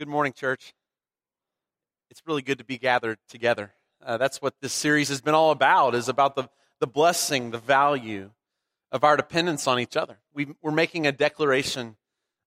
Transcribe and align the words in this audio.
Good 0.00 0.08
morning, 0.08 0.32
church. 0.32 0.72
It's 2.08 2.22
really 2.24 2.40
good 2.40 2.56
to 2.56 2.64
be 2.64 2.78
gathered 2.78 3.18
together. 3.28 3.74
Uh, 4.02 4.16
that's 4.16 4.40
what 4.40 4.54
this 4.62 4.72
series 4.72 5.10
has 5.10 5.20
been 5.20 5.34
all 5.34 5.50
about, 5.50 5.94
is 5.94 6.08
about 6.08 6.36
the, 6.36 6.48
the 6.78 6.86
blessing, 6.86 7.50
the 7.50 7.58
value 7.58 8.30
of 8.90 9.04
our 9.04 9.14
dependence 9.18 9.66
on 9.66 9.78
each 9.78 9.98
other. 9.98 10.16
We, 10.32 10.54
we're 10.62 10.70
making 10.70 11.06
a 11.06 11.12
declaration 11.12 11.96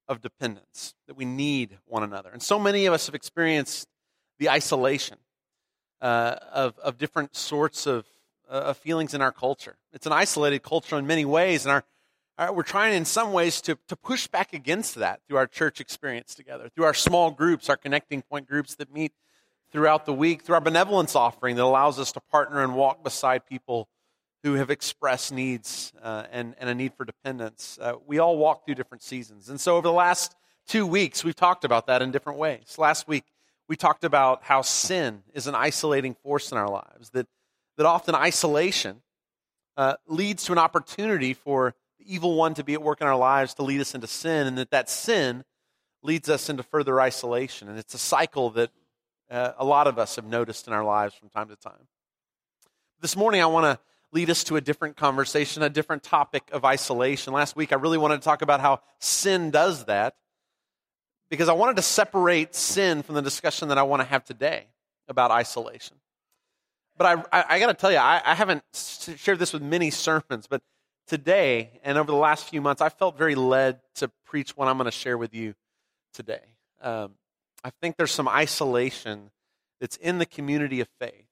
of 0.08 0.20
dependence, 0.20 0.96
that 1.06 1.16
we 1.16 1.26
need 1.26 1.78
one 1.86 2.02
another. 2.02 2.32
And 2.32 2.42
so 2.42 2.58
many 2.58 2.88
of 2.88 2.94
us 2.96 3.06
have 3.06 3.14
experienced 3.14 3.88
the 4.40 4.50
isolation 4.50 5.20
uh, 6.02 6.38
of, 6.52 6.80
of 6.80 6.98
different 6.98 7.36
sorts 7.36 7.86
of, 7.86 8.08
uh, 8.50 8.54
of 8.54 8.78
feelings 8.78 9.14
in 9.14 9.22
our 9.22 9.32
culture. 9.32 9.78
It's 9.92 10.08
an 10.08 10.12
isolated 10.12 10.64
culture 10.64 10.98
in 10.98 11.06
many 11.06 11.24
ways, 11.24 11.68
and 11.68 11.72
our, 11.72 11.84
our, 12.38 12.54
we're 12.54 12.64
trying 12.64 12.94
in 12.94 13.06
some 13.06 13.32
ways 13.32 13.62
to, 13.62 13.78
to 13.88 13.96
push 13.96 14.28
back 14.28 14.54
against 14.54 14.96
that 14.96 15.22
through 15.28 15.38
our 15.38 15.48
church 15.48 15.80
experience 15.80 16.36
together, 16.36 16.70
through 16.70 16.86
our 16.86 16.94
small 16.94 17.32
groups, 17.32 17.70
our 17.70 17.78
connecting 17.78 18.22
point 18.22 18.48
groups 18.48 18.76
that 18.76 18.92
meet 18.94 19.14
throughout 19.72 20.06
the 20.06 20.14
week, 20.14 20.44
through 20.44 20.56
our 20.56 20.62
benevolence 20.62 21.16
offering 21.16 21.56
that 21.56 21.64
allows 21.64 22.00
us 22.00 22.12
to 22.12 22.20
partner 22.20 22.64
and 22.64 22.76
walk 22.76 23.04
beside 23.04 23.46
people 23.46 23.88
who 24.44 24.56
have 24.56 24.70
expressed 24.70 25.32
needs 25.32 25.94
uh, 26.02 26.26
and, 26.32 26.54
and 26.60 26.70
a 26.70 26.76
need 26.76 26.94
for 26.94 27.06
dependence. 27.06 27.80
Uh, 27.82 27.94
we 28.06 28.20
all 28.20 28.38
walk 28.38 28.66
through 28.66 28.76
different 28.76 29.02
seasons. 29.02 29.50
And 29.50 29.60
so 29.60 29.78
over 29.78 29.88
the 29.88 29.94
last 29.94 30.36
two 30.68 30.86
weeks, 30.86 31.24
we've 31.24 31.36
talked 31.36 31.64
about 31.64 31.88
that 31.88 32.02
in 32.02 32.12
different 32.12 32.40
ways. 32.40 32.76
Last 32.78 33.08
week, 33.08 33.24
we 33.70 33.78
talked 33.78 34.04
about 34.04 34.44
how 34.44 34.62
sin 34.62 35.24
is 35.34 35.48
an 35.48 35.56
isolating 35.56 36.14
force 36.14 36.52
in 36.52 36.58
our 36.58 36.70
lives, 36.70 37.10
that, 37.12 37.28
that 37.78 37.86
often 37.86 38.14
isolation 38.16 39.02
uh, 39.78 39.96
leads 40.08 40.44
to 40.44 40.52
an 40.52 40.58
opportunity 40.58 41.34
for 41.34 41.74
the 42.04 42.14
evil 42.14 42.36
one 42.36 42.54
to 42.56 42.64
be 42.64 42.74
at 42.74 42.82
work 42.82 43.02
in 43.02 43.08
our 43.08 43.16
lives 43.16 43.54
to 43.56 43.64
lead 43.64 43.82
us 43.82 43.96
into 43.96 44.08
sin, 44.08 44.48
and 44.48 44.58
that 44.58 44.72
that 44.72 44.90
sin 44.90 45.44
leads 46.02 46.30
us 46.30 46.50
into 46.50 46.64
further 46.64 47.00
isolation. 47.00 47.70
And 47.70 47.80
it's 47.80 47.94
a 47.94 48.00
cycle 48.00 48.50
that 48.52 48.72
uh, 49.32 49.54
a 49.58 49.66
lot 49.66 49.88
of 49.88 49.98
us 49.98 50.16
have 50.18 50.26
noticed 50.26 50.68
in 50.68 50.74
our 50.74 50.84
lives 50.84 51.16
from 51.16 51.30
time 51.30 51.48
to 51.50 51.56
time. 51.56 51.88
This 53.02 53.16
morning, 53.16 53.42
I 53.42 53.46
want 53.46 53.66
to 53.66 53.80
lead 54.12 54.30
us 54.30 54.44
to 54.46 54.58
a 54.58 54.62
different 54.62 54.96
conversation, 54.98 55.64
a 55.64 55.70
different 55.70 56.04
topic 56.04 56.44
of 56.52 56.66
isolation. 56.66 57.34
Last 57.34 57.56
week, 57.56 57.72
I 57.72 57.76
really 57.76 57.98
wanted 57.98 58.18
to 58.18 58.24
talk 58.24 58.42
about 58.42 58.60
how 58.60 58.82
sin 59.00 59.50
does 59.50 59.86
that 59.86 60.16
because 61.30 61.50
I 61.50 61.54
wanted 61.54 61.78
to 61.78 61.82
separate 61.82 62.54
sin 62.54 63.02
from 63.02 63.16
the 63.16 63.22
discussion 63.22 63.70
that 63.70 63.78
I 63.78 63.84
want 63.84 64.02
to 64.02 64.08
have 64.08 64.24
today 64.24 64.68
about 65.08 65.32
isolation. 65.32 65.98
But 66.96 67.26
I, 67.32 67.40
I, 67.40 67.46
I 67.56 67.60
got 67.60 67.68
to 67.68 67.74
tell 67.74 67.92
you, 67.92 67.98
I, 67.98 68.22
I 68.24 68.36
haven't 68.36 68.64
shared 69.18 69.40
this 69.40 69.52
with 69.52 69.64
many 69.64 69.90
sermons, 69.90 70.46
but 70.48 70.62
today 71.08 71.80
and 71.84 71.98
over 71.98 72.12
the 72.12 72.18
last 72.18 72.50
few 72.50 72.62
months, 72.62 72.82
I 72.82 72.90
felt 72.90 73.18
very 73.18 73.36
led 73.36 73.80
to 73.96 74.10
preach 74.26 74.56
what 74.58 74.68
I'm 74.68 74.78
going 74.78 74.86
to 74.86 74.92
share 74.92 75.18
with 75.18 75.34
you 75.34 75.56
today. 76.14 76.44
Um, 76.82 77.12
I 77.64 77.70
think 77.70 77.98
there's 77.98 78.12
some 78.12 78.28
isolation 78.28 79.32
that's 79.80 79.96
in 79.98 80.18
the 80.18 80.26
community 80.26 80.80
of 80.82 80.88
faith 81.00 81.28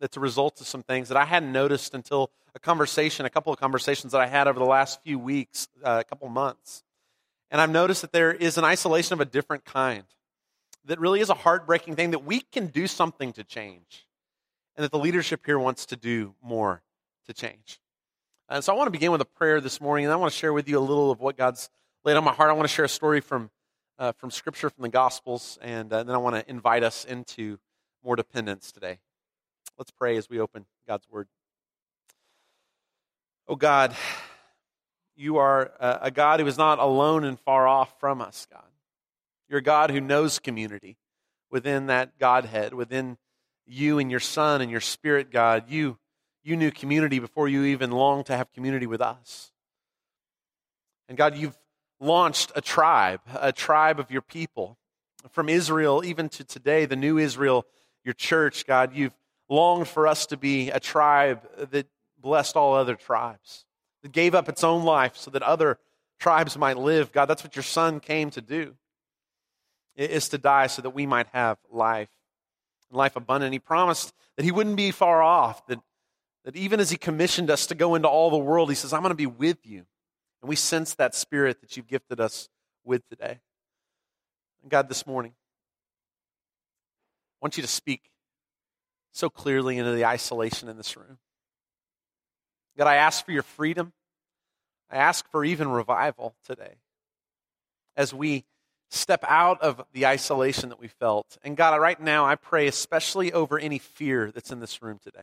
that's 0.00 0.16
a 0.16 0.20
result 0.20 0.60
of 0.60 0.66
some 0.66 0.82
things 0.82 1.08
that 1.08 1.16
I 1.16 1.24
hadn't 1.24 1.52
noticed 1.52 1.94
until 1.94 2.30
a 2.54 2.58
conversation, 2.58 3.24
a 3.24 3.30
couple 3.30 3.52
of 3.52 3.58
conversations 3.58 4.12
that 4.12 4.20
I 4.20 4.26
had 4.26 4.48
over 4.48 4.58
the 4.58 4.64
last 4.64 5.00
few 5.02 5.18
weeks, 5.18 5.68
uh, 5.84 5.98
a 6.00 6.04
couple 6.04 6.28
months. 6.28 6.82
And 7.50 7.60
I've 7.60 7.70
noticed 7.70 8.02
that 8.02 8.12
there 8.12 8.32
is 8.32 8.58
an 8.58 8.64
isolation 8.64 9.14
of 9.14 9.20
a 9.20 9.24
different 9.24 9.64
kind 9.64 10.04
that 10.84 10.98
really 10.98 11.20
is 11.20 11.30
a 11.30 11.34
heartbreaking 11.34 11.94
thing 11.94 12.10
that 12.10 12.24
we 12.24 12.40
can 12.40 12.66
do 12.66 12.86
something 12.86 13.32
to 13.34 13.44
change, 13.44 14.08
and 14.76 14.82
that 14.82 14.90
the 14.90 14.98
leadership 14.98 15.42
here 15.46 15.58
wants 15.58 15.86
to 15.86 15.96
do 15.96 16.34
more 16.42 16.82
to 17.26 17.32
change. 17.32 17.78
And 18.48 18.62
so 18.62 18.72
I 18.72 18.76
want 18.76 18.88
to 18.88 18.90
begin 18.90 19.12
with 19.12 19.20
a 19.20 19.26
prayer 19.26 19.60
this 19.60 19.80
morning, 19.80 20.04
and 20.04 20.12
I 20.12 20.16
want 20.16 20.32
to 20.32 20.38
share 20.38 20.52
with 20.52 20.68
you 20.68 20.78
a 20.78 20.80
little 20.80 21.10
of 21.10 21.20
what 21.20 21.36
God's 21.36 21.70
laid 22.04 22.16
on 22.16 22.24
my 22.24 22.32
heart. 22.32 22.50
I 22.50 22.52
want 22.52 22.68
to 22.68 22.74
share 22.74 22.84
a 22.84 22.88
story 22.88 23.20
from, 23.20 23.50
uh, 23.98 24.12
from 24.12 24.30
Scripture, 24.30 24.68
from 24.68 24.82
the 24.82 24.88
Gospels, 24.88 25.58
and 25.62 25.92
uh, 25.92 26.02
then 26.02 26.14
I 26.14 26.18
want 26.18 26.36
to 26.36 26.50
invite 26.50 26.82
us 26.82 27.04
into 27.04 27.58
more 28.04 28.16
dependence 28.16 28.72
today. 28.72 28.98
Let's 29.78 29.90
pray 29.90 30.16
as 30.16 30.28
we 30.28 30.40
open 30.40 30.66
God's 30.86 31.08
Word. 31.08 31.28
Oh 33.48 33.56
God, 33.56 33.94
you 35.16 35.36
are 35.38 35.72
a 35.80 36.10
God 36.10 36.40
who 36.40 36.46
is 36.46 36.58
not 36.58 36.78
alone 36.78 37.24
and 37.24 37.38
far 37.40 37.66
off 37.66 37.98
from 38.00 38.20
us, 38.20 38.46
God. 38.50 38.64
You're 39.48 39.60
a 39.60 39.62
God 39.62 39.90
who 39.90 40.00
knows 40.00 40.38
community 40.38 40.96
within 41.50 41.86
that 41.86 42.18
Godhead, 42.18 42.74
within 42.74 43.18
you 43.66 43.98
and 43.98 44.10
your 44.10 44.20
Son 44.20 44.60
and 44.60 44.70
your 44.70 44.80
Spirit, 44.80 45.30
God. 45.30 45.70
You, 45.70 45.98
you 46.42 46.56
knew 46.56 46.70
community 46.70 47.18
before 47.18 47.48
you 47.48 47.64
even 47.64 47.90
longed 47.90 48.26
to 48.26 48.36
have 48.36 48.52
community 48.52 48.86
with 48.86 49.00
us. 49.00 49.52
And 51.08 51.16
God, 51.16 51.36
you've 51.36 51.58
launched 52.00 52.52
a 52.56 52.60
tribe, 52.60 53.20
a 53.40 53.52
tribe 53.52 54.00
of 54.00 54.10
your 54.10 54.22
people. 54.22 54.78
From 55.30 55.48
Israel 55.48 56.02
even 56.04 56.28
to 56.30 56.44
today, 56.44 56.84
the 56.84 56.96
new 56.96 57.16
Israel, 57.18 57.64
your 58.04 58.14
church, 58.14 58.66
God, 58.66 58.94
you've 58.94 59.14
longed 59.48 59.86
for 59.86 60.08
us 60.08 60.26
to 60.26 60.36
be 60.36 60.70
a 60.70 60.80
tribe 60.80 61.42
that 61.70 61.86
blessed 62.18 62.56
all 62.56 62.74
other 62.74 62.96
tribes, 62.96 63.64
that 64.02 64.10
gave 64.10 64.34
up 64.34 64.48
its 64.48 64.64
own 64.64 64.82
life 64.84 65.16
so 65.16 65.30
that 65.30 65.42
other 65.42 65.78
tribes 66.18 66.58
might 66.58 66.76
live. 66.76 67.12
God, 67.12 67.26
that's 67.26 67.44
what 67.44 67.54
your 67.54 67.62
son 67.62 68.00
came 68.00 68.30
to 68.30 68.40
do, 68.40 68.74
is 69.94 70.28
to 70.30 70.38
die 70.38 70.66
so 70.66 70.82
that 70.82 70.90
we 70.90 71.06
might 71.06 71.28
have 71.28 71.58
life, 71.70 72.10
life 72.90 73.14
abundant. 73.14 73.52
He 73.52 73.58
promised 73.58 74.12
that 74.36 74.44
he 74.44 74.50
wouldn't 74.50 74.76
be 74.76 74.90
far 74.90 75.22
off, 75.22 75.66
that, 75.66 75.78
that 76.44 76.56
even 76.56 76.80
as 76.80 76.90
he 76.90 76.96
commissioned 76.96 77.50
us 77.50 77.66
to 77.66 77.74
go 77.74 77.94
into 77.94 78.08
all 78.08 78.30
the 78.30 78.36
world, 78.36 78.68
he 78.68 78.74
says, 78.74 78.92
I'm 78.92 79.02
going 79.02 79.10
to 79.10 79.16
be 79.16 79.26
with 79.26 79.58
you. 79.64 79.84
And 80.40 80.48
we 80.48 80.56
sense 80.56 80.94
that 80.94 81.14
spirit 81.14 81.60
that 81.60 81.76
you've 81.76 81.86
gifted 81.86 82.20
us 82.20 82.48
with 82.84 83.08
today. 83.08 83.38
And 84.62 84.70
God, 84.70 84.88
this 84.88 85.06
morning, 85.06 85.32
I 87.40 87.44
want 87.44 87.56
you 87.56 87.62
to 87.62 87.68
speak 87.68 88.10
so 89.12 89.30
clearly 89.30 89.78
into 89.78 89.92
the 89.92 90.04
isolation 90.04 90.68
in 90.68 90.76
this 90.76 90.96
room. 90.96 91.18
God, 92.76 92.86
I 92.86 92.96
ask 92.96 93.24
for 93.24 93.32
your 93.32 93.42
freedom. 93.42 93.92
I 94.90 94.96
ask 94.96 95.30
for 95.30 95.44
even 95.44 95.68
revival 95.68 96.34
today 96.44 96.74
as 97.96 98.12
we 98.12 98.44
step 98.90 99.24
out 99.26 99.60
of 99.62 99.82
the 99.92 100.06
isolation 100.06 100.68
that 100.68 100.80
we 100.80 100.88
felt. 100.88 101.38
And 101.42 101.56
God, 101.56 101.80
right 101.80 102.00
now, 102.00 102.26
I 102.26 102.34
pray 102.34 102.66
especially 102.66 103.32
over 103.32 103.58
any 103.58 103.78
fear 103.78 104.30
that's 104.30 104.50
in 104.50 104.60
this 104.60 104.82
room 104.82 104.98
today. 105.02 105.22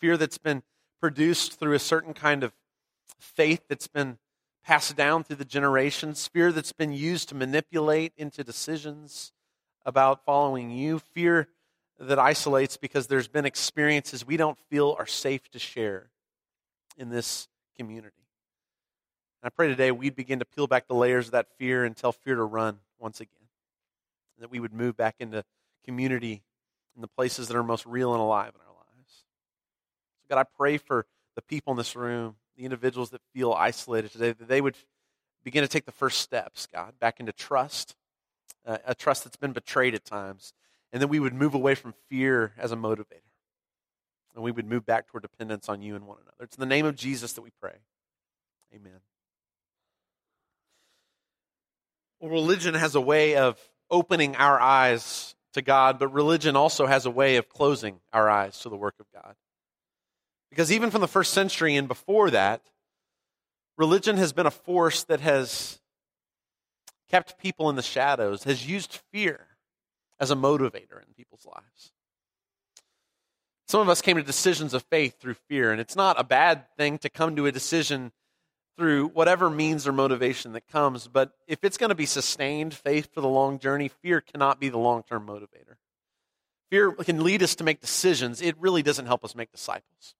Fear 0.00 0.16
that's 0.16 0.38
been 0.38 0.62
produced 1.00 1.58
through 1.58 1.74
a 1.74 1.78
certain 1.78 2.14
kind 2.14 2.42
of 2.42 2.52
faith 3.18 3.62
that's 3.68 3.88
been 3.88 4.18
passed 4.64 4.96
down 4.96 5.24
through 5.24 5.36
the 5.36 5.44
generations, 5.44 6.26
fear 6.26 6.52
that's 6.52 6.72
been 6.72 6.92
used 6.92 7.28
to 7.28 7.34
manipulate 7.34 8.12
into 8.16 8.44
decisions 8.44 9.32
about 9.84 10.24
following 10.24 10.70
you, 10.70 10.98
fear 10.98 11.48
that 11.98 12.18
isolates 12.18 12.76
because 12.76 13.06
there's 13.06 13.28
been 13.28 13.44
experiences 13.44 14.26
we 14.26 14.36
don't 14.36 14.58
feel 14.70 14.96
are 14.98 15.06
safe 15.06 15.50
to 15.50 15.58
share 15.58 16.10
in 16.96 17.10
this 17.10 17.48
community. 17.76 18.14
And 19.42 19.48
I 19.48 19.50
pray 19.50 19.68
today 19.68 19.90
we'd 19.90 20.16
begin 20.16 20.38
to 20.38 20.44
peel 20.44 20.66
back 20.66 20.86
the 20.86 20.94
layers 20.94 21.26
of 21.26 21.32
that 21.32 21.48
fear 21.58 21.84
and 21.84 21.96
tell 21.96 22.12
fear 22.12 22.34
to 22.34 22.44
run 22.44 22.78
once 22.98 23.20
again. 23.20 23.34
That 24.38 24.50
we 24.50 24.60
would 24.60 24.72
move 24.72 24.96
back 24.96 25.16
into 25.18 25.44
community 25.84 26.42
in 26.94 27.02
the 27.02 27.08
places 27.08 27.48
that 27.48 27.56
are 27.56 27.62
most 27.62 27.84
real 27.84 28.12
and 28.12 28.20
alive 28.20 28.52
in 28.54 28.60
our 28.60 28.69
God, 30.30 30.38
I 30.38 30.44
pray 30.44 30.78
for 30.78 31.04
the 31.34 31.42
people 31.42 31.72
in 31.72 31.76
this 31.76 31.94
room, 31.94 32.36
the 32.56 32.64
individuals 32.64 33.10
that 33.10 33.20
feel 33.34 33.52
isolated 33.52 34.12
today, 34.12 34.32
that 34.32 34.48
they 34.48 34.60
would 34.60 34.76
begin 35.44 35.62
to 35.62 35.68
take 35.68 35.84
the 35.84 35.92
first 35.92 36.20
steps, 36.20 36.66
God, 36.72 36.94
back 36.98 37.20
into 37.20 37.32
trust, 37.32 37.94
uh, 38.64 38.78
a 38.86 38.94
trust 38.94 39.24
that's 39.24 39.36
been 39.36 39.52
betrayed 39.52 39.94
at 39.94 40.04
times 40.04 40.54
and 40.92 41.00
then 41.00 41.08
we 41.08 41.20
would 41.20 41.34
move 41.34 41.54
away 41.54 41.74
from 41.74 41.94
fear 42.08 42.52
as 42.58 42.72
a 42.72 42.76
motivator. 42.76 43.22
And 44.34 44.44
we 44.44 44.52
would 44.52 44.66
move 44.66 44.86
back 44.86 45.08
toward 45.08 45.22
dependence 45.22 45.68
on 45.68 45.82
you 45.82 45.96
and 45.96 46.06
one 46.06 46.18
another. 46.20 46.44
It's 46.44 46.56
in 46.56 46.60
the 46.60 46.66
name 46.66 46.86
of 46.86 46.96
Jesus 46.96 47.32
that 47.34 47.42
we 47.42 47.50
pray. 47.60 47.76
Amen. 48.74 49.00
Well, 52.20 52.30
religion 52.30 52.74
has 52.74 52.94
a 52.94 53.00
way 53.00 53.36
of 53.36 53.58
opening 53.90 54.36
our 54.36 54.60
eyes 54.60 55.34
to 55.54 55.62
God, 55.62 55.98
but 55.98 56.08
religion 56.08 56.54
also 56.54 56.86
has 56.86 57.06
a 57.06 57.10
way 57.10 57.36
of 57.36 57.48
closing 57.48 58.00
our 58.12 58.30
eyes 58.30 58.58
to 58.60 58.68
the 58.68 58.76
work 58.76 58.94
of 59.00 59.06
God. 59.12 59.34
Because 60.50 60.72
even 60.72 60.90
from 60.90 61.00
the 61.00 61.08
first 61.08 61.32
century 61.32 61.76
and 61.76 61.88
before 61.88 62.30
that, 62.30 62.60
religion 63.78 64.16
has 64.16 64.32
been 64.32 64.46
a 64.46 64.50
force 64.50 65.04
that 65.04 65.20
has 65.20 65.80
kept 67.08 67.38
people 67.38 67.70
in 67.70 67.76
the 67.76 67.82
shadows, 67.82 68.44
has 68.44 68.66
used 68.66 69.00
fear 69.12 69.46
as 70.18 70.30
a 70.30 70.36
motivator 70.36 71.00
in 71.00 71.14
people's 71.16 71.46
lives. 71.46 71.92
Some 73.66 73.80
of 73.80 73.88
us 73.88 74.02
came 74.02 74.16
to 74.16 74.22
decisions 74.22 74.74
of 74.74 74.82
faith 74.90 75.20
through 75.20 75.34
fear, 75.48 75.70
and 75.70 75.80
it's 75.80 75.96
not 75.96 76.18
a 76.18 76.24
bad 76.24 76.64
thing 76.76 76.98
to 76.98 77.08
come 77.08 77.36
to 77.36 77.46
a 77.46 77.52
decision 77.52 78.12
through 78.76 79.08
whatever 79.08 79.48
means 79.48 79.86
or 79.86 79.92
motivation 79.92 80.52
that 80.52 80.66
comes, 80.66 81.06
but 81.06 81.32
if 81.46 81.62
it's 81.62 81.76
going 81.76 81.90
to 81.90 81.94
be 81.94 82.06
sustained 82.06 82.74
faith 82.74 83.12
for 83.12 83.20
the 83.20 83.28
long 83.28 83.58
journey, 83.58 83.88
fear 83.88 84.20
cannot 84.20 84.58
be 84.58 84.68
the 84.68 84.78
long 84.78 85.02
term 85.02 85.26
motivator. 85.26 85.76
Fear 86.70 86.92
can 86.92 87.22
lead 87.22 87.42
us 87.42 87.54
to 87.56 87.64
make 87.64 87.80
decisions, 87.80 88.40
it 88.40 88.56
really 88.58 88.82
doesn't 88.82 89.06
help 89.06 89.24
us 89.24 89.34
make 89.34 89.52
disciples. 89.52 90.14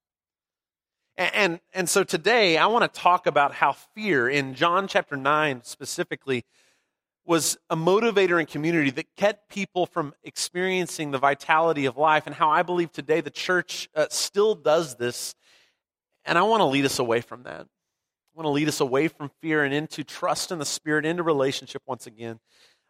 And, 1.20 1.34
and, 1.34 1.60
and 1.74 1.88
so 1.88 2.02
today, 2.02 2.56
I 2.56 2.64
want 2.68 2.90
to 2.90 3.00
talk 3.00 3.26
about 3.26 3.52
how 3.52 3.72
fear, 3.94 4.26
in 4.26 4.54
John 4.54 4.88
chapter 4.88 5.18
9 5.18 5.60
specifically, 5.64 6.46
was 7.26 7.58
a 7.68 7.76
motivator 7.76 8.40
in 8.40 8.46
community 8.46 8.88
that 8.92 9.14
kept 9.16 9.50
people 9.50 9.84
from 9.84 10.14
experiencing 10.24 11.10
the 11.10 11.18
vitality 11.18 11.84
of 11.84 11.98
life, 11.98 12.22
and 12.24 12.34
how 12.34 12.48
I 12.48 12.62
believe 12.62 12.90
today 12.90 13.20
the 13.20 13.28
church 13.28 13.90
uh, 13.94 14.06
still 14.08 14.54
does 14.54 14.96
this. 14.96 15.34
And 16.24 16.38
I 16.38 16.42
want 16.42 16.62
to 16.62 16.64
lead 16.64 16.86
us 16.86 16.98
away 16.98 17.20
from 17.20 17.42
that. 17.42 17.60
I 17.60 18.32
want 18.34 18.46
to 18.46 18.50
lead 18.50 18.68
us 18.68 18.80
away 18.80 19.08
from 19.08 19.30
fear 19.42 19.62
and 19.62 19.74
into 19.74 20.02
trust 20.02 20.50
in 20.50 20.58
the 20.58 20.64
Spirit, 20.64 21.04
into 21.04 21.22
relationship 21.22 21.82
once 21.86 22.06
again. 22.06 22.40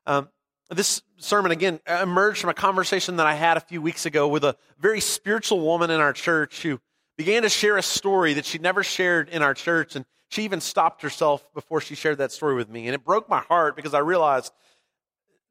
Um, 0.06 0.29
this 0.71 1.03
sermon, 1.17 1.50
again, 1.50 1.81
emerged 1.85 2.43
from 2.43 2.50
a 2.50 2.55
conversation 2.55 3.17
that 3.17 3.26
I 3.26 3.35
had 3.35 3.56
a 3.56 3.61
few 3.61 3.83
weeks 3.83 4.06
ago 4.06 4.29
with 4.29 4.44
a 4.44 4.55
very 4.79 5.00
spiritual 5.00 5.59
woman 5.62 5.91
in 5.91 5.99
our 5.99 6.12
church 6.12 6.62
who 6.62 6.79
began 7.20 7.43
to 7.43 7.50
share 7.50 7.76
a 7.76 7.82
story 7.82 8.32
that 8.32 8.46
she'd 8.46 8.62
never 8.62 8.82
shared 8.82 9.28
in 9.28 9.43
our 9.43 9.52
church. 9.52 9.94
And 9.94 10.06
she 10.31 10.44
even 10.44 10.58
stopped 10.58 11.02
herself 11.02 11.44
before 11.52 11.82
she 11.82 11.94
shared 11.94 12.17
that 12.17 12.32
story 12.32 12.55
with 12.55 12.70
me. 12.70 12.87
And 12.87 12.94
it 12.94 13.05
broke 13.05 13.28
my 13.28 13.40
heart 13.40 13.76
because 13.76 13.93
I 13.93 13.99
realized 13.99 14.55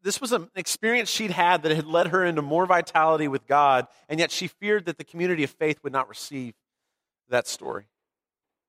this 0.01 0.19
was 0.19 0.31
an 0.31 0.49
experience 0.55 1.11
she'd 1.11 1.29
had 1.29 1.61
that 1.61 1.71
had 1.71 1.85
led 1.85 2.07
her 2.07 2.25
into 2.25 2.41
more 2.41 2.65
vitality 2.65 3.27
with 3.27 3.45
God, 3.45 3.85
and 4.07 4.19
yet 4.19 4.31
she 4.31 4.47
feared 4.47 4.85
that 4.85 4.97
the 4.97 5.03
community 5.03 5.43
of 5.43 5.51
faith 5.51 5.77
would 5.83 5.93
not 5.93 6.09
receive 6.09 6.55
that 7.29 7.47
story. 7.47 7.85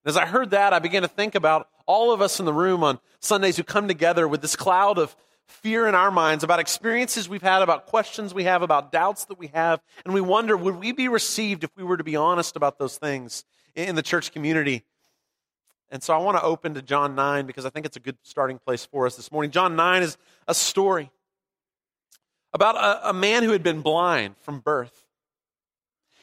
As 0.04 0.18
I 0.18 0.26
heard 0.26 0.50
that, 0.50 0.74
I 0.74 0.78
began 0.78 1.00
to 1.00 1.08
think 1.08 1.34
about 1.34 1.68
all 1.86 2.12
of 2.12 2.20
us 2.20 2.38
in 2.38 2.44
the 2.44 2.52
room 2.52 2.84
on 2.84 2.98
Sundays 3.20 3.56
who 3.56 3.62
come 3.62 3.88
together 3.88 4.28
with 4.28 4.42
this 4.42 4.56
cloud 4.56 4.98
of 4.98 5.16
fear 5.50 5.86
in 5.86 5.94
our 5.94 6.10
minds 6.10 6.44
about 6.44 6.60
experiences 6.60 7.28
we've 7.28 7.42
had, 7.42 7.62
about 7.62 7.86
questions 7.86 8.32
we 8.32 8.44
have, 8.44 8.62
about 8.62 8.92
doubts 8.92 9.26
that 9.26 9.38
we 9.38 9.48
have, 9.48 9.80
and 10.04 10.14
we 10.14 10.20
wonder 10.20 10.56
would 10.56 10.76
we 10.76 10.92
be 10.92 11.08
received 11.08 11.64
if 11.64 11.70
we 11.76 11.84
were 11.84 11.96
to 11.96 12.04
be 12.04 12.16
honest 12.16 12.56
about 12.56 12.78
those 12.78 12.96
things 12.96 13.44
in 13.74 13.96
the 13.96 14.02
church 14.02 14.32
community? 14.32 14.84
And 15.90 16.02
so 16.02 16.14
I 16.14 16.18
want 16.18 16.36
to 16.36 16.42
open 16.42 16.74
to 16.74 16.82
John 16.82 17.14
9 17.14 17.46
because 17.46 17.66
I 17.66 17.70
think 17.70 17.84
it's 17.84 17.96
a 17.96 18.00
good 18.00 18.16
starting 18.22 18.58
place 18.58 18.84
for 18.84 19.06
us 19.06 19.16
this 19.16 19.32
morning. 19.32 19.50
John 19.50 19.74
9 19.74 20.02
is 20.02 20.16
a 20.46 20.54
story 20.54 21.10
about 22.52 22.76
a, 22.76 23.10
a, 23.10 23.12
man 23.12 23.42
who 23.42 23.50
had 23.50 23.62
been 23.62 23.80
blind 23.80 24.36
from 24.38 24.60
birth. 24.60 25.04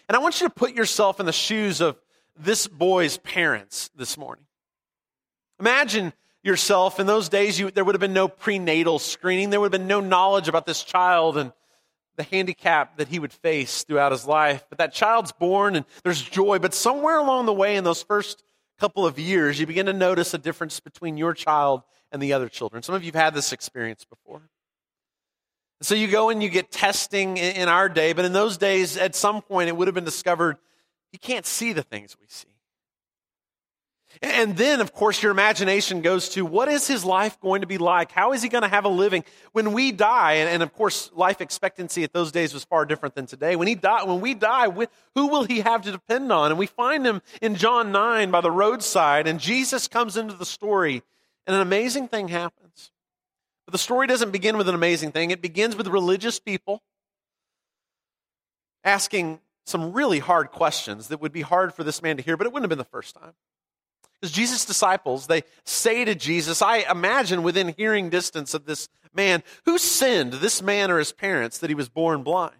And 0.07 0.15
I 0.15 0.19
want 0.19 0.39
you 0.39 0.47
to 0.47 0.53
put 0.53 0.73
yourself 0.73 1.19
in 1.19 1.25
the 1.25 1.33
shoes 1.33 1.81
of 1.81 1.97
this 2.37 2.67
boy's 2.67 3.17
parents 3.17 3.89
this 3.95 4.17
morning. 4.17 4.45
Imagine 5.59 6.13
yourself 6.47 6.99
in 6.99 7.05
those 7.05 7.29
days, 7.29 7.59
you, 7.59 7.69
there 7.69 7.83
would 7.83 7.93
have 7.93 7.99
been 7.99 8.13
no 8.13 8.27
prenatal 8.27 8.97
screening, 8.97 9.51
there 9.51 9.59
would 9.59 9.71
have 9.71 9.79
been 9.79 9.87
no 9.87 9.99
knowledge 9.99 10.47
about 10.47 10.65
this 10.65 10.83
child 10.83 11.37
and 11.37 11.51
the 12.15 12.23
handicap 12.23 12.97
that 12.97 13.09
he 13.09 13.19
would 13.19 13.31
face 13.31 13.83
throughout 13.83 14.11
his 14.11 14.25
life. 14.25 14.65
But 14.69 14.79
that 14.79 14.93
child's 14.93 15.31
born 15.31 15.75
and 15.75 15.85
there's 16.03 16.21
joy. 16.21 16.57
But 16.57 16.73
somewhere 16.73 17.19
along 17.19 17.45
the 17.45 17.53
way 17.53 17.75
in 17.75 17.83
those 17.83 18.01
first 18.01 18.41
couple 18.79 19.05
of 19.05 19.19
years, 19.19 19.59
you 19.59 19.67
begin 19.67 19.85
to 19.85 19.93
notice 19.93 20.33
a 20.33 20.39
difference 20.39 20.79
between 20.79 21.17
your 21.17 21.33
child 21.33 21.83
and 22.11 22.21
the 22.21 22.33
other 22.33 22.49
children. 22.49 22.81
Some 22.81 22.95
of 22.95 23.03
you 23.03 23.11
have 23.11 23.21
had 23.21 23.33
this 23.35 23.53
experience 23.53 24.05
before. 24.05 24.41
So 25.81 25.93
you 25.93 26.07
go 26.07 26.29
and 26.29 26.41
you 26.41 26.49
get 26.49 26.71
testing 26.71 27.37
in 27.37 27.69
our 27.69 27.87
day, 27.87 28.13
but 28.13 28.25
in 28.25 28.33
those 28.33 28.57
days, 28.57 28.97
at 28.97 29.13
some 29.13 29.43
point, 29.43 29.69
it 29.69 29.77
would 29.77 29.87
have 29.87 29.93
been 29.93 30.05
discovered 30.05 30.57
you 31.11 31.19
can't 31.19 31.45
see 31.45 31.71
the 31.71 31.83
things 31.83 32.17
we 32.19 32.25
see. 32.29 32.47
And 34.21 34.57
then, 34.57 34.81
of 34.81 34.93
course, 34.93 35.21
your 35.21 35.31
imagination 35.31 36.01
goes 36.01 36.29
to 36.29 36.45
what 36.45 36.69
is 36.69 36.87
his 36.87 37.05
life 37.05 37.39
going 37.39 37.61
to 37.61 37.67
be 37.67 37.77
like? 37.77 38.11
How 38.11 38.33
is 38.33 38.41
he 38.41 38.49
going 38.49 38.63
to 38.63 38.67
have 38.67 38.85
a 38.85 38.89
living 38.89 39.23
when 39.51 39.73
we 39.73 39.91
die? 39.91 40.33
And, 40.33 40.49
and, 40.49 40.63
of 40.63 40.73
course, 40.73 41.11
life 41.13 41.41
expectancy 41.41 42.03
at 42.03 42.13
those 42.13 42.31
days 42.31 42.53
was 42.53 42.63
far 42.63 42.85
different 42.85 43.15
than 43.15 43.25
today. 43.25 43.55
When 43.55 43.67
he 43.67 43.75
die, 43.75 44.03
when 44.05 44.21
we 44.21 44.33
die, 44.33 44.69
who 45.15 45.27
will 45.27 45.43
he 45.43 45.59
have 45.59 45.83
to 45.83 45.91
depend 45.91 46.31
on? 46.31 46.51
And 46.51 46.57
we 46.57 46.67
find 46.67 47.05
him 47.05 47.21
in 47.41 47.55
John 47.55 47.91
9 47.91 48.31
by 48.31 48.41
the 48.41 48.51
roadside, 48.51 49.27
and 49.27 49.39
Jesus 49.39 49.87
comes 49.87 50.17
into 50.17 50.35
the 50.35 50.45
story, 50.45 51.03
and 51.45 51.55
an 51.55 51.61
amazing 51.61 52.07
thing 52.07 52.29
happens. 52.29 52.91
But 53.65 53.73
the 53.73 53.77
story 53.77 54.07
doesn't 54.07 54.31
begin 54.31 54.57
with 54.57 54.69
an 54.69 54.75
amazing 54.75 55.11
thing. 55.11 55.31
It 55.31 55.41
begins 55.41 55.75
with 55.75 55.87
religious 55.87 56.39
people 56.39 56.81
asking 58.83 59.41
some 59.65 59.91
really 59.91 60.19
hard 60.19 60.51
questions 60.51 61.09
that 61.09 61.19
would 61.19 61.33
be 61.33 61.41
hard 61.41 61.73
for 61.73 61.83
this 61.83 62.01
man 62.01 62.15
to 62.15 62.23
hear, 62.23 62.37
but 62.37 62.47
it 62.47 62.53
wouldn't 62.53 62.63
have 62.63 62.69
been 62.69 62.77
the 62.77 62.85
first 62.85 63.13
time. 63.13 63.33
Because 64.19 64.35
Jesus' 64.35 64.65
disciples, 64.65 65.27
they 65.27 65.43
say 65.63 66.03
to 66.03 66.15
Jesus, 66.15 66.61
I 66.61 66.77
imagine 66.89 67.43
within 67.43 67.75
hearing 67.77 68.09
distance 68.09 68.53
of 68.53 68.65
this 68.65 68.89
man, 69.13 69.43
who 69.65 69.77
sinned, 69.77 70.33
this 70.33 70.61
man 70.61 70.89
or 70.89 70.97
his 70.97 71.11
parents, 71.11 71.59
that 71.59 71.69
he 71.69 71.75
was 71.75 71.89
born 71.89 72.23
blind? 72.23 72.55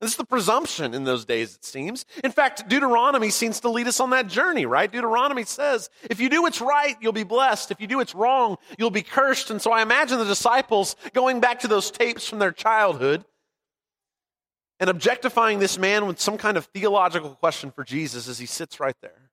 This 0.00 0.12
is 0.12 0.16
the 0.16 0.24
presumption 0.24 0.94
in 0.94 1.04
those 1.04 1.26
days, 1.26 1.54
it 1.54 1.64
seems. 1.64 2.06
In 2.24 2.32
fact, 2.32 2.66
Deuteronomy 2.70 3.28
seems 3.28 3.60
to 3.60 3.68
lead 3.68 3.86
us 3.86 4.00
on 4.00 4.10
that 4.10 4.28
journey, 4.28 4.64
right? 4.64 4.90
Deuteronomy 4.90 5.44
says, 5.44 5.90
if 6.08 6.20
you 6.20 6.30
do 6.30 6.40
what's 6.40 6.62
right, 6.62 6.96
you'll 7.02 7.12
be 7.12 7.22
blessed. 7.22 7.70
If 7.70 7.82
you 7.82 7.86
do 7.86 7.98
what's 7.98 8.14
wrong, 8.14 8.56
you'll 8.78 8.90
be 8.90 9.02
cursed. 9.02 9.50
And 9.50 9.60
so 9.60 9.72
I 9.72 9.82
imagine 9.82 10.18
the 10.18 10.24
disciples 10.24 10.96
going 11.12 11.40
back 11.40 11.60
to 11.60 11.68
those 11.68 11.90
tapes 11.90 12.26
from 12.26 12.38
their 12.38 12.52
childhood 12.52 13.26
and 14.78 14.88
objectifying 14.88 15.58
this 15.58 15.76
man 15.76 16.06
with 16.06 16.18
some 16.18 16.38
kind 16.38 16.56
of 16.56 16.64
theological 16.64 17.34
question 17.34 17.70
for 17.70 17.84
Jesus 17.84 18.26
as 18.26 18.38
he 18.38 18.46
sits 18.46 18.80
right 18.80 18.96
there. 19.02 19.29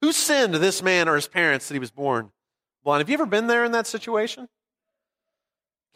Who 0.00 0.12
sinned, 0.12 0.54
this 0.54 0.82
man 0.82 1.08
or 1.08 1.16
his 1.16 1.28
parents, 1.28 1.68
that 1.68 1.74
he 1.74 1.80
was 1.80 1.90
born 1.90 2.30
blind? 2.84 3.00
Have 3.00 3.08
you 3.08 3.14
ever 3.14 3.26
been 3.26 3.46
there 3.46 3.64
in 3.64 3.72
that 3.72 3.86
situation? 3.86 4.48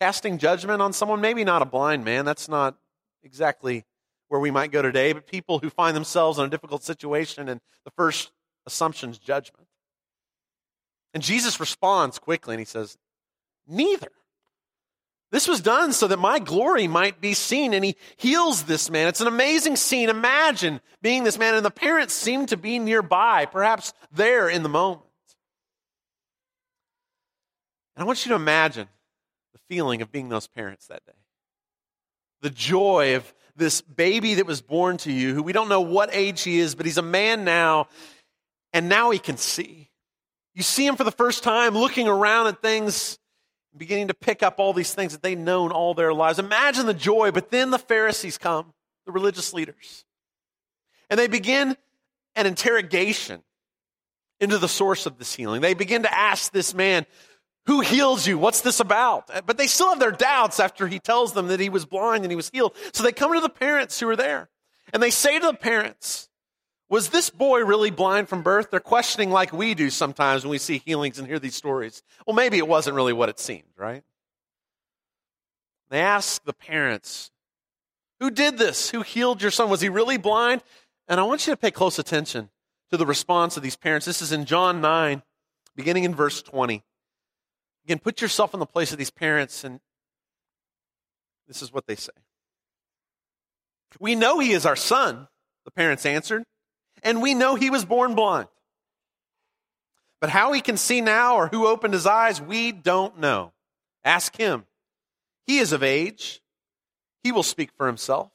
Casting 0.00 0.38
judgment 0.38 0.82
on 0.82 0.92
someone, 0.92 1.20
maybe 1.20 1.44
not 1.44 1.62
a 1.62 1.66
blind 1.66 2.04
man, 2.04 2.24
that's 2.24 2.48
not 2.48 2.76
exactly 3.22 3.84
where 4.28 4.40
we 4.40 4.50
might 4.50 4.72
go 4.72 4.82
today, 4.82 5.12
but 5.12 5.26
people 5.26 5.58
who 5.58 5.70
find 5.70 5.94
themselves 5.94 6.38
in 6.38 6.44
a 6.44 6.48
difficult 6.48 6.82
situation, 6.82 7.48
and 7.48 7.60
the 7.84 7.90
first 7.92 8.32
assumption 8.66 9.10
is 9.10 9.18
judgment. 9.18 9.68
And 11.14 11.22
Jesus 11.22 11.60
responds 11.60 12.18
quickly 12.18 12.54
and 12.54 12.60
he 12.60 12.64
says, 12.64 12.96
Neither. 13.66 14.10
This 15.32 15.48
was 15.48 15.62
done 15.62 15.94
so 15.94 16.06
that 16.08 16.18
my 16.18 16.38
glory 16.38 16.86
might 16.86 17.20
be 17.20 17.32
seen. 17.32 17.72
And 17.72 17.82
he 17.82 17.96
heals 18.18 18.64
this 18.64 18.90
man. 18.90 19.08
It's 19.08 19.22
an 19.22 19.26
amazing 19.26 19.76
scene. 19.76 20.10
Imagine 20.10 20.80
being 21.00 21.24
this 21.24 21.38
man, 21.38 21.54
and 21.54 21.64
the 21.64 21.70
parents 21.70 22.12
seem 22.14 22.46
to 22.46 22.56
be 22.56 22.78
nearby, 22.78 23.46
perhaps 23.46 23.94
there 24.12 24.48
in 24.48 24.62
the 24.62 24.68
moment. 24.68 25.06
And 27.96 28.04
I 28.04 28.06
want 28.06 28.24
you 28.24 28.28
to 28.30 28.36
imagine 28.36 28.88
the 29.54 29.60
feeling 29.68 30.02
of 30.02 30.12
being 30.12 30.28
those 30.28 30.46
parents 30.46 30.86
that 30.88 31.04
day. 31.06 31.12
The 32.42 32.50
joy 32.50 33.16
of 33.16 33.34
this 33.56 33.80
baby 33.80 34.34
that 34.34 34.46
was 34.46 34.60
born 34.60 34.98
to 34.98 35.12
you, 35.12 35.34
who 35.34 35.42
we 35.42 35.52
don't 35.52 35.68
know 35.68 35.80
what 35.80 36.10
age 36.12 36.42
he 36.42 36.58
is, 36.58 36.74
but 36.74 36.84
he's 36.84 36.98
a 36.98 37.02
man 37.02 37.44
now, 37.44 37.88
and 38.74 38.88
now 38.88 39.10
he 39.10 39.18
can 39.18 39.38
see. 39.38 39.90
You 40.54 40.62
see 40.62 40.86
him 40.86 40.96
for 40.96 41.04
the 41.04 41.10
first 41.10 41.42
time 41.42 41.74
looking 41.74 42.06
around 42.06 42.48
at 42.48 42.60
things 42.60 43.18
beginning 43.76 44.08
to 44.08 44.14
pick 44.14 44.42
up 44.42 44.58
all 44.58 44.72
these 44.72 44.94
things 44.94 45.12
that 45.12 45.22
they've 45.22 45.38
known 45.38 45.72
all 45.72 45.94
their 45.94 46.12
lives. 46.12 46.38
Imagine 46.38 46.86
the 46.86 46.94
joy, 46.94 47.30
but 47.30 47.50
then 47.50 47.70
the 47.70 47.78
Pharisees 47.78 48.38
come, 48.38 48.72
the 49.06 49.12
religious 49.12 49.52
leaders, 49.52 50.04
and 51.08 51.18
they 51.18 51.26
begin 51.26 51.76
an 52.34 52.46
interrogation 52.46 53.42
into 54.40 54.58
the 54.58 54.68
source 54.68 55.06
of 55.06 55.18
this 55.18 55.34
healing. 55.34 55.60
They 55.60 55.74
begin 55.74 56.02
to 56.02 56.12
ask 56.12 56.52
this 56.52 56.74
man, 56.74 57.06
Who 57.66 57.80
heals 57.80 58.26
you? 58.26 58.38
What's 58.38 58.62
this 58.62 58.80
about? 58.80 59.30
But 59.46 59.56
they 59.56 59.66
still 59.66 59.90
have 59.90 60.00
their 60.00 60.10
doubts 60.10 60.58
after 60.58 60.88
he 60.88 60.98
tells 60.98 61.32
them 61.32 61.48
that 61.48 61.60
he 61.60 61.68
was 61.68 61.86
blind 61.86 62.24
and 62.24 62.32
he 62.32 62.36
was 62.36 62.50
healed. 62.50 62.74
So 62.92 63.02
they 63.02 63.12
come 63.12 63.32
to 63.34 63.40
the 63.40 63.48
parents 63.48 64.00
who 64.00 64.08
are 64.08 64.16
there, 64.16 64.50
and 64.92 65.02
they 65.02 65.10
say 65.10 65.38
to 65.38 65.46
the 65.46 65.54
parents, 65.54 66.28
was 66.92 67.08
this 67.08 67.30
boy 67.30 67.64
really 67.64 67.90
blind 67.90 68.28
from 68.28 68.42
birth? 68.42 68.70
They're 68.70 68.78
questioning 68.78 69.30
like 69.30 69.50
we 69.50 69.72
do 69.72 69.88
sometimes 69.88 70.44
when 70.44 70.50
we 70.50 70.58
see 70.58 70.76
healings 70.76 71.18
and 71.18 71.26
hear 71.26 71.38
these 71.38 71.54
stories. 71.54 72.02
Well, 72.26 72.36
maybe 72.36 72.58
it 72.58 72.68
wasn't 72.68 72.96
really 72.96 73.14
what 73.14 73.30
it 73.30 73.40
seemed, 73.40 73.72
right? 73.78 74.04
They 75.88 76.00
ask 76.00 76.44
the 76.44 76.52
parents, 76.52 77.30
Who 78.20 78.30
did 78.30 78.58
this? 78.58 78.90
Who 78.90 79.00
healed 79.00 79.40
your 79.40 79.50
son? 79.50 79.70
Was 79.70 79.80
he 79.80 79.88
really 79.88 80.18
blind? 80.18 80.62
And 81.08 81.18
I 81.18 81.22
want 81.22 81.46
you 81.46 81.54
to 81.54 81.56
pay 81.56 81.70
close 81.70 81.98
attention 81.98 82.50
to 82.90 82.98
the 82.98 83.06
response 83.06 83.56
of 83.56 83.62
these 83.62 83.74
parents. 83.74 84.04
This 84.04 84.20
is 84.20 84.30
in 84.30 84.44
John 84.44 84.82
9, 84.82 85.22
beginning 85.74 86.04
in 86.04 86.14
verse 86.14 86.42
20. 86.42 86.84
Again, 87.86 88.00
put 88.00 88.20
yourself 88.20 88.52
in 88.52 88.60
the 88.60 88.66
place 88.66 88.92
of 88.92 88.98
these 88.98 89.10
parents, 89.10 89.64
and 89.64 89.80
this 91.48 91.62
is 91.62 91.72
what 91.72 91.86
they 91.86 91.96
say. 91.96 92.12
We 93.98 94.14
know 94.14 94.40
he 94.40 94.52
is 94.52 94.66
our 94.66 94.76
son, 94.76 95.28
the 95.64 95.70
parents 95.70 96.04
answered 96.04 96.44
and 97.02 97.22
we 97.22 97.34
know 97.34 97.54
he 97.54 97.70
was 97.70 97.84
born 97.84 98.14
blind. 98.14 98.48
But 100.20 100.30
how 100.30 100.52
he 100.52 100.60
can 100.60 100.76
see 100.76 101.00
now 101.00 101.36
or 101.36 101.48
who 101.48 101.66
opened 101.66 101.94
his 101.94 102.06
eyes, 102.06 102.40
we 102.40 102.70
don't 102.70 103.18
know. 103.18 103.52
Ask 104.04 104.36
him. 104.36 104.64
He 105.46 105.58
is 105.58 105.72
of 105.72 105.82
age. 105.82 106.40
He 107.24 107.32
will 107.32 107.42
speak 107.42 107.70
for 107.76 107.86
himself. 107.86 108.30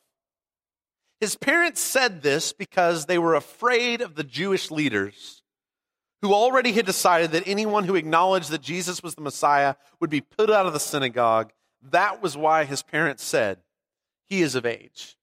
His 1.20 1.36
parents 1.36 1.82
said 1.82 2.22
this 2.22 2.54
because 2.54 3.06
they 3.06 3.18
were 3.18 3.36
afraid 3.36 4.02
of 4.02 4.16
the 4.16 4.24
Jewish 4.24 4.70
leaders 4.70 5.42
who 6.22 6.34
already 6.34 6.74
had 6.74 6.86
decided 6.86 7.32
that 7.32 7.48
anyone 7.48 7.86
who 7.86 7.96
acknowledged 7.96 8.50
that 8.52 8.62
Jesus 8.62 9.02
was 9.02 9.16
the 9.16 9.22
Messiah 9.22 9.76
would 10.00 10.10
be 10.10 10.22
put 10.22 10.50
out 10.50 10.66
of 10.66 10.74
the 10.74 10.80
synagogue. 10.80 11.52
That 11.92 12.22
was 12.22 12.36
why 12.36 12.66
his 12.66 12.84
parents 12.84 13.24
said, 13.24 13.60
He 14.28 14.42
is 14.42 14.56
of 14.56 14.66
age. 14.66 15.18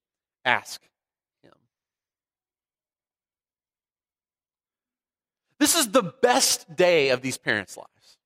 Ask 0.45 0.83
This 5.65 5.77
is 5.77 5.93
the 5.93 6.03
best 6.03 6.77
day 6.77 7.09
of 7.09 7.23
these 7.23 7.39
parents' 7.39 7.75
lives. 7.75 8.19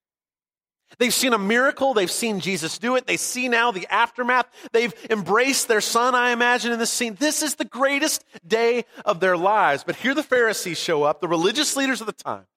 They've 0.99 1.14
seen 1.14 1.33
a 1.33 1.38
miracle. 1.38 1.95
They've 1.95 2.11
seen 2.11 2.40
Jesus 2.40 2.78
do 2.78 2.97
it. 2.97 3.07
They 3.07 3.16
see 3.16 3.49
now 3.49 3.71
the 3.71 3.87
aftermath. 3.87 4.47
They've 4.73 4.92
embraced 5.09 5.68
their 5.68 5.80
son, 5.80 6.16
I 6.16 6.33
imagine, 6.33 6.73
in 6.73 6.80
this 6.80 6.90
scene. 6.90 7.14
This 7.14 7.45
is 7.45 7.54
the 7.54 7.64
greatest 7.64 8.25
day 8.45 8.87
of 9.04 9.21
their 9.21 9.37
lives. 9.37 9.85
But 9.85 9.95
here 9.95 10.14
the 10.14 10.25
Pharisees 10.25 10.80
show 10.80 11.04
up, 11.04 11.21
the 11.21 11.28
religious 11.28 11.76
leaders 11.76 12.00
of 12.00 12.09
the 12.09 12.12
time. 12.12 12.49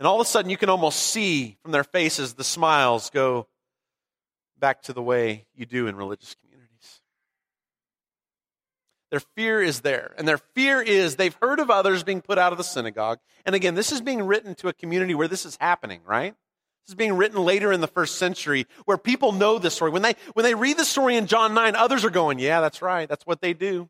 And 0.00 0.08
all 0.08 0.20
of 0.20 0.26
a 0.26 0.28
sudden, 0.28 0.50
you 0.50 0.56
can 0.56 0.68
almost 0.68 0.98
see 0.98 1.58
from 1.62 1.70
their 1.70 1.84
faces 1.84 2.34
the 2.34 2.42
smiles 2.42 3.08
go 3.08 3.46
back 4.58 4.82
to 4.82 4.92
the 4.92 5.00
way 5.00 5.46
you 5.54 5.64
do 5.64 5.86
in 5.86 5.94
religious 5.94 6.34
communities. 6.34 6.47
Their 9.10 9.20
fear 9.20 9.62
is 9.62 9.80
there. 9.80 10.14
And 10.18 10.28
their 10.28 10.38
fear 10.38 10.82
is 10.82 11.16
they've 11.16 11.36
heard 11.40 11.60
of 11.60 11.70
others 11.70 12.02
being 12.02 12.20
put 12.20 12.38
out 12.38 12.52
of 12.52 12.58
the 12.58 12.64
synagogue. 12.64 13.18
And 13.46 13.54
again, 13.54 13.74
this 13.74 13.90
is 13.92 14.00
being 14.00 14.22
written 14.22 14.54
to 14.56 14.68
a 14.68 14.72
community 14.72 15.14
where 15.14 15.28
this 15.28 15.46
is 15.46 15.56
happening, 15.60 16.00
right? 16.04 16.34
This 16.84 16.92
is 16.92 16.94
being 16.94 17.16
written 17.16 17.42
later 17.42 17.72
in 17.72 17.80
the 17.80 17.86
first 17.86 18.16
century 18.16 18.66
where 18.84 18.98
people 18.98 19.32
know 19.32 19.58
this 19.58 19.74
story. 19.74 19.90
When 19.90 20.02
they, 20.02 20.14
when 20.34 20.44
they 20.44 20.54
read 20.54 20.76
the 20.76 20.84
story 20.84 21.16
in 21.16 21.26
John 21.26 21.54
9, 21.54 21.74
others 21.74 22.04
are 22.04 22.10
going, 22.10 22.38
yeah, 22.38 22.60
that's 22.60 22.82
right. 22.82 23.08
That's 23.08 23.26
what 23.26 23.40
they 23.40 23.54
do. 23.54 23.88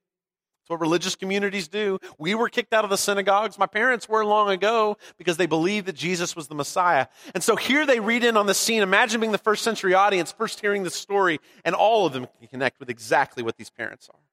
That's 0.61 0.71
what 0.71 0.81
religious 0.81 1.17
communities 1.17 1.67
do. 1.67 1.99
We 2.19 2.37
were 2.37 2.49
kicked 2.49 2.73
out 2.73 2.85
of 2.85 2.91
the 2.91 2.99
synagogues. 2.99 3.59
My 3.59 3.67
parents 3.67 4.09
were 4.09 4.25
long 4.25 4.51
ago 4.51 4.99
because 5.17 5.37
they 5.37 5.47
believed 5.47 5.87
that 5.87 5.97
Jesus 5.97 6.37
was 6.37 6.47
the 6.47 6.55
Messiah. 6.55 7.07
And 7.35 7.43
so 7.43 7.57
here 7.57 7.87
they 7.87 7.99
read 7.99 8.23
in 8.23 8.37
on 8.37 8.47
the 8.47 8.55
scene. 8.55 8.83
Imagine 8.83 9.21
being 9.21 9.33
the 9.33 9.39
first 9.39 9.65
century 9.65 9.95
audience, 9.95 10.31
first 10.31 10.61
hearing 10.61 10.85
the 10.85 10.91
story, 10.91 11.41
and 11.65 11.75
all 11.75 12.07
of 12.07 12.13
them 12.13 12.29
can 12.39 12.49
connect 12.49 12.79
with 12.79 12.91
exactly 12.91 13.43
what 13.43 13.57
these 13.57 13.71
parents 13.71 14.09
are. 14.13 14.28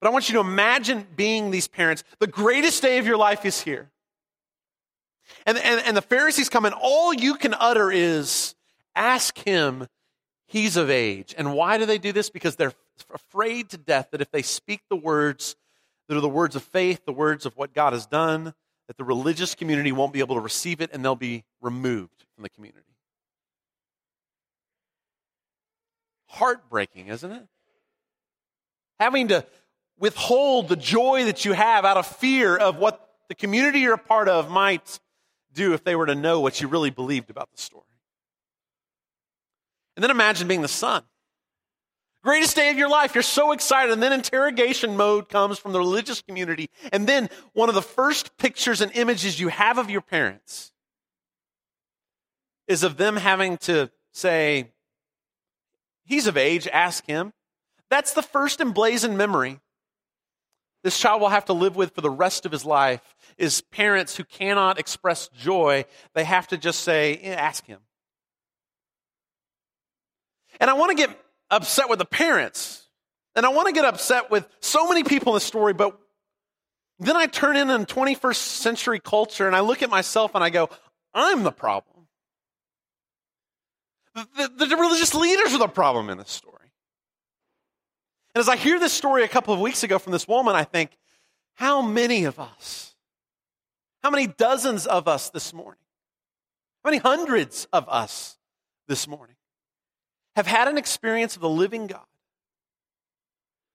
But 0.00 0.08
I 0.08 0.10
want 0.10 0.28
you 0.28 0.34
to 0.34 0.40
imagine 0.40 1.06
being 1.16 1.50
these 1.50 1.68
parents. 1.68 2.04
The 2.20 2.26
greatest 2.26 2.82
day 2.82 2.98
of 2.98 3.06
your 3.06 3.16
life 3.16 3.44
is 3.44 3.60
here. 3.60 3.90
And, 5.44 5.58
and, 5.58 5.80
and 5.84 5.96
the 5.96 6.02
Pharisees 6.02 6.48
come 6.48 6.64
and 6.64 6.74
all 6.80 7.12
you 7.12 7.34
can 7.34 7.54
utter 7.54 7.90
is, 7.90 8.54
ask 8.94 9.36
him, 9.38 9.88
he's 10.46 10.76
of 10.76 10.90
age. 10.90 11.34
And 11.36 11.52
why 11.52 11.78
do 11.78 11.86
they 11.86 11.98
do 11.98 12.12
this? 12.12 12.30
Because 12.30 12.56
they're 12.56 12.72
afraid 13.12 13.70
to 13.70 13.78
death 13.78 14.08
that 14.12 14.20
if 14.20 14.30
they 14.30 14.42
speak 14.42 14.82
the 14.88 14.96
words 14.96 15.56
that 16.08 16.16
are 16.16 16.20
the 16.20 16.28
words 16.28 16.56
of 16.56 16.62
faith, 16.62 17.04
the 17.04 17.12
words 17.12 17.44
of 17.44 17.56
what 17.56 17.74
God 17.74 17.92
has 17.92 18.06
done, 18.06 18.54
that 18.86 18.96
the 18.96 19.04
religious 19.04 19.54
community 19.54 19.92
won't 19.92 20.12
be 20.12 20.20
able 20.20 20.36
to 20.36 20.40
receive 20.40 20.80
it 20.80 20.90
and 20.92 21.04
they'll 21.04 21.14
be 21.14 21.44
removed 21.60 22.24
from 22.34 22.42
the 22.42 22.48
community. 22.48 22.84
Heartbreaking, 26.26 27.08
isn't 27.08 27.30
it? 27.30 27.46
Having 28.98 29.28
to 29.28 29.46
withhold 29.98 30.68
the 30.68 30.76
joy 30.76 31.24
that 31.24 31.44
you 31.44 31.52
have 31.52 31.84
out 31.84 31.96
of 31.96 32.06
fear 32.06 32.56
of 32.56 32.76
what 32.76 33.08
the 33.28 33.34
community 33.34 33.80
you're 33.80 33.94
a 33.94 33.98
part 33.98 34.28
of 34.28 34.50
might 34.50 35.00
do 35.52 35.74
if 35.74 35.84
they 35.84 35.96
were 35.96 36.06
to 36.06 36.14
know 36.14 36.40
what 36.40 36.60
you 36.60 36.68
really 36.68 36.90
believed 36.90 37.30
about 37.30 37.50
the 37.50 37.60
story. 37.60 37.84
And 39.96 40.02
then 40.02 40.10
imagine 40.10 40.46
being 40.46 40.62
the 40.62 40.68
son. 40.68 41.02
Greatest 42.22 42.56
day 42.56 42.70
of 42.70 42.78
your 42.78 42.88
life. 42.88 43.14
You're 43.14 43.22
so 43.22 43.52
excited. 43.52 43.92
And 43.92 44.02
then 44.02 44.12
interrogation 44.12 44.96
mode 44.96 45.28
comes 45.28 45.58
from 45.58 45.72
the 45.72 45.78
religious 45.78 46.20
community. 46.20 46.68
And 46.92 47.06
then 47.06 47.28
one 47.52 47.68
of 47.68 47.74
the 47.74 47.82
first 47.82 48.36
pictures 48.38 48.80
and 48.80 48.92
images 48.92 49.38
you 49.38 49.48
have 49.48 49.78
of 49.78 49.90
your 49.90 50.00
parents 50.00 50.72
is 52.66 52.82
of 52.82 52.96
them 52.96 53.16
having 53.16 53.56
to 53.58 53.90
say, 54.12 54.72
He's 56.04 56.26
of 56.26 56.36
age, 56.36 56.66
ask 56.68 57.06
him. 57.06 57.32
That's 57.90 58.14
the 58.14 58.22
first 58.22 58.60
emblazoned 58.60 59.18
memory 59.18 59.60
this 60.88 60.98
child 60.98 61.20
will 61.20 61.28
have 61.28 61.44
to 61.44 61.52
live 61.52 61.76
with 61.76 61.94
for 61.94 62.00
the 62.00 62.08
rest 62.08 62.46
of 62.46 62.52
his 62.52 62.64
life 62.64 63.02
is 63.36 63.60
parents 63.60 64.16
who 64.16 64.24
cannot 64.24 64.78
express 64.78 65.28
joy. 65.28 65.84
They 66.14 66.24
have 66.24 66.48
to 66.48 66.56
just 66.56 66.80
say, 66.80 67.16
eh, 67.16 67.34
ask 67.34 67.66
him. 67.66 67.80
And 70.58 70.70
I 70.70 70.72
want 70.72 70.96
to 70.96 71.06
get 71.06 71.10
upset 71.50 71.90
with 71.90 71.98
the 71.98 72.06
parents. 72.06 72.88
And 73.36 73.44
I 73.44 73.50
want 73.50 73.66
to 73.66 73.74
get 73.74 73.84
upset 73.84 74.30
with 74.30 74.48
so 74.60 74.88
many 74.88 75.04
people 75.04 75.34
in 75.34 75.36
the 75.36 75.40
story, 75.40 75.74
but 75.74 75.94
then 76.98 77.18
I 77.18 77.26
turn 77.26 77.56
in 77.56 77.68
in 77.68 77.84
21st 77.84 78.36
century 78.36 78.98
culture 78.98 79.46
and 79.46 79.54
I 79.54 79.60
look 79.60 79.82
at 79.82 79.90
myself 79.90 80.34
and 80.34 80.42
I 80.42 80.48
go, 80.48 80.70
I'm 81.12 81.42
the 81.42 81.52
problem. 81.52 82.06
The, 84.14 84.50
the, 84.56 84.64
the 84.64 84.76
religious 84.78 85.14
leaders 85.14 85.52
are 85.52 85.58
the 85.58 85.68
problem 85.68 86.08
in 86.08 86.16
this 86.16 86.30
story. 86.30 86.67
And 88.34 88.40
as 88.40 88.48
I 88.48 88.56
hear 88.56 88.78
this 88.78 88.92
story 88.92 89.24
a 89.24 89.28
couple 89.28 89.54
of 89.54 89.60
weeks 89.60 89.82
ago 89.82 89.98
from 89.98 90.12
this 90.12 90.28
woman, 90.28 90.54
I 90.54 90.64
think, 90.64 90.96
how 91.54 91.82
many 91.82 92.24
of 92.24 92.38
us, 92.38 92.94
how 94.02 94.10
many 94.10 94.26
dozens 94.26 94.86
of 94.86 95.08
us 95.08 95.30
this 95.30 95.52
morning, 95.52 95.80
how 96.84 96.90
many 96.90 96.98
hundreds 96.98 97.66
of 97.72 97.88
us 97.88 98.38
this 98.86 99.08
morning 99.08 99.36
have 100.36 100.46
had 100.46 100.68
an 100.68 100.78
experience 100.78 101.34
of 101.34 101.42
the 101.42 101.48
living 101.48 101.88
God 101.88 102.06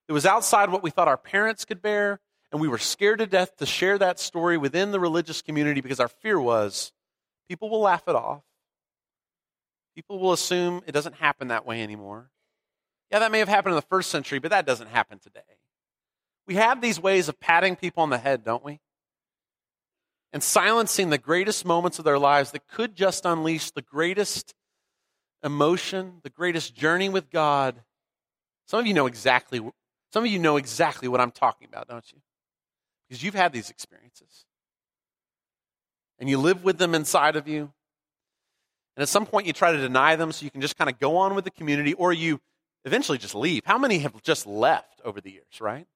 that 0.08 0.14
was 0.14 0.26
outside 0.26 0.70
what 0.70 0.84
we 0.84 0.90
thought 0.90 1.08
our 1.08 1.18
parents 1.18 1.66
could 1.66 1.82
bear, 1.82 2.20
and 2.52 2.62
we 2.62 2.68
were 2.68 2.78
scared 2.78 3.20
to 3.20 3.26
death 3.26 3.58
to 3.58 3.66
share 3.66 3.98
that 3.98 4.20
story 4.20 4.58
within 4.58 4.92
the 4.92 5.00
religious 5.00 5.42
community 5.42 5.82
because 5.82 6.00
our 6.00 6.08
fear 6.08 6.40
was 6.40 6.94
people 7.50 7.70
will 7.70 7.82
laugh 7.82 8.08
it 8.08 8.16
off. 8.16 8.44
People 9.96 10.20
will 10.20 10.34
assume 10.34 10.82
it 10.88 10.92
doesn't 10.92 11.16
happen 11.16 11.50
that 11.50 11.66
way 11.66 11.84
anymore. 11.84 12.30
Yeah, 13.14 13.20
that 13.20 13.32
may 13.32 13.38
have 13.38 13.48
happened 13.48 13.74
in 13.74 13.76
the 13.76 13.84
first 13.84 14.10
century, 14.10 14.40
but 14.40 14.50
that 14.50 14.66
doesn't 14.66 14.88
happen 14.88 15.20
today. 15.20 15.42
We 16.48 16.56
have 16.56 16.82
these 16.82 17.00
ways 17.00 17.30
of 17.30 17.40
patting 17.40 17.76
people 17.76 18.02
on 18.02 18.10
the 18.10 18.18
head, 18.18 18.44
don't 18.44 18.66
we? 18.66 18.80
And 20.34 20.42
silencing 20.42 21.12
the 21.12 21.20
greatest 21.20 21.64
moments 21.64 22.00
of 22.00 22.06
their 22.06 22.18
lives 22.18 22.50
that 22.52 22.68
could 22.68 22.96
just 22.96 23.24
unleash 23.24 23.70
the 23.70 23.84
greatest 23.84 24.56
emotion, 25.44 26.22
the 26.24 26.32
greatest 26.32 26.74
journey 26.74 27.08
with 27.08 27.30
God. 27.30 27.84
Some 28.66 28.80
of 28.80 28.88
you 28.88 28.96
know 28.96 29.06
exactly 29.06 29.62
some 30.12 30.26
of 30.26 30.32
you 30.32 30.40
know 30.40 30.58
exactly 30.58 31.08
what 31.08 31.22
I'm 31.22 31.32
talking 31.32 31.68
about, 31.68 31.88
don't 31.88 32.12
you? 32.12 32.18
Because 33.08 33.22
you've 33.22 33.36
had 33.36 33.54
these 33.54 33.70
experiences. 33.70 34.46
And 36.18 36.28
you 36.28 36.40
live 36.40 36.64
with 36.64 36.80
them 36.80 36.96
inside 36.96 37.36
of 37.36 37.48
you. 37.48 37.72
And 38.96 39.04
at 39.04 39.10
some 39.10 39.28
point 39.28 39.46
you 39.46 39.54
try 39.54 39.72
to 39.72 39.78
deny 39.78 40.16
them 40.16 40.32
so 40.32 40.46
you 40.46 40.52
can 40.52 40.62
just 40.62 40.78
kind 40.78 40.90
of 40.90 40.98
go 40.98 41.18
on 41.18 41.36
with 41.36 41.46
the 41.46 41.52
community 41.52 41.94
or 41.94 42.12
you 42.12 42.42
eventually 42.86 43.18
just 43.18 43.36
leave. 43.36 43.62
How 43.66 43.78
many 43.78 44.00
have 44.00 44.22
just 44.24 44.46
left 44.46 45.02
over 45.04 45.22
the 45.22 45.32
years, 45.32 45.62
right? 45.62 45.88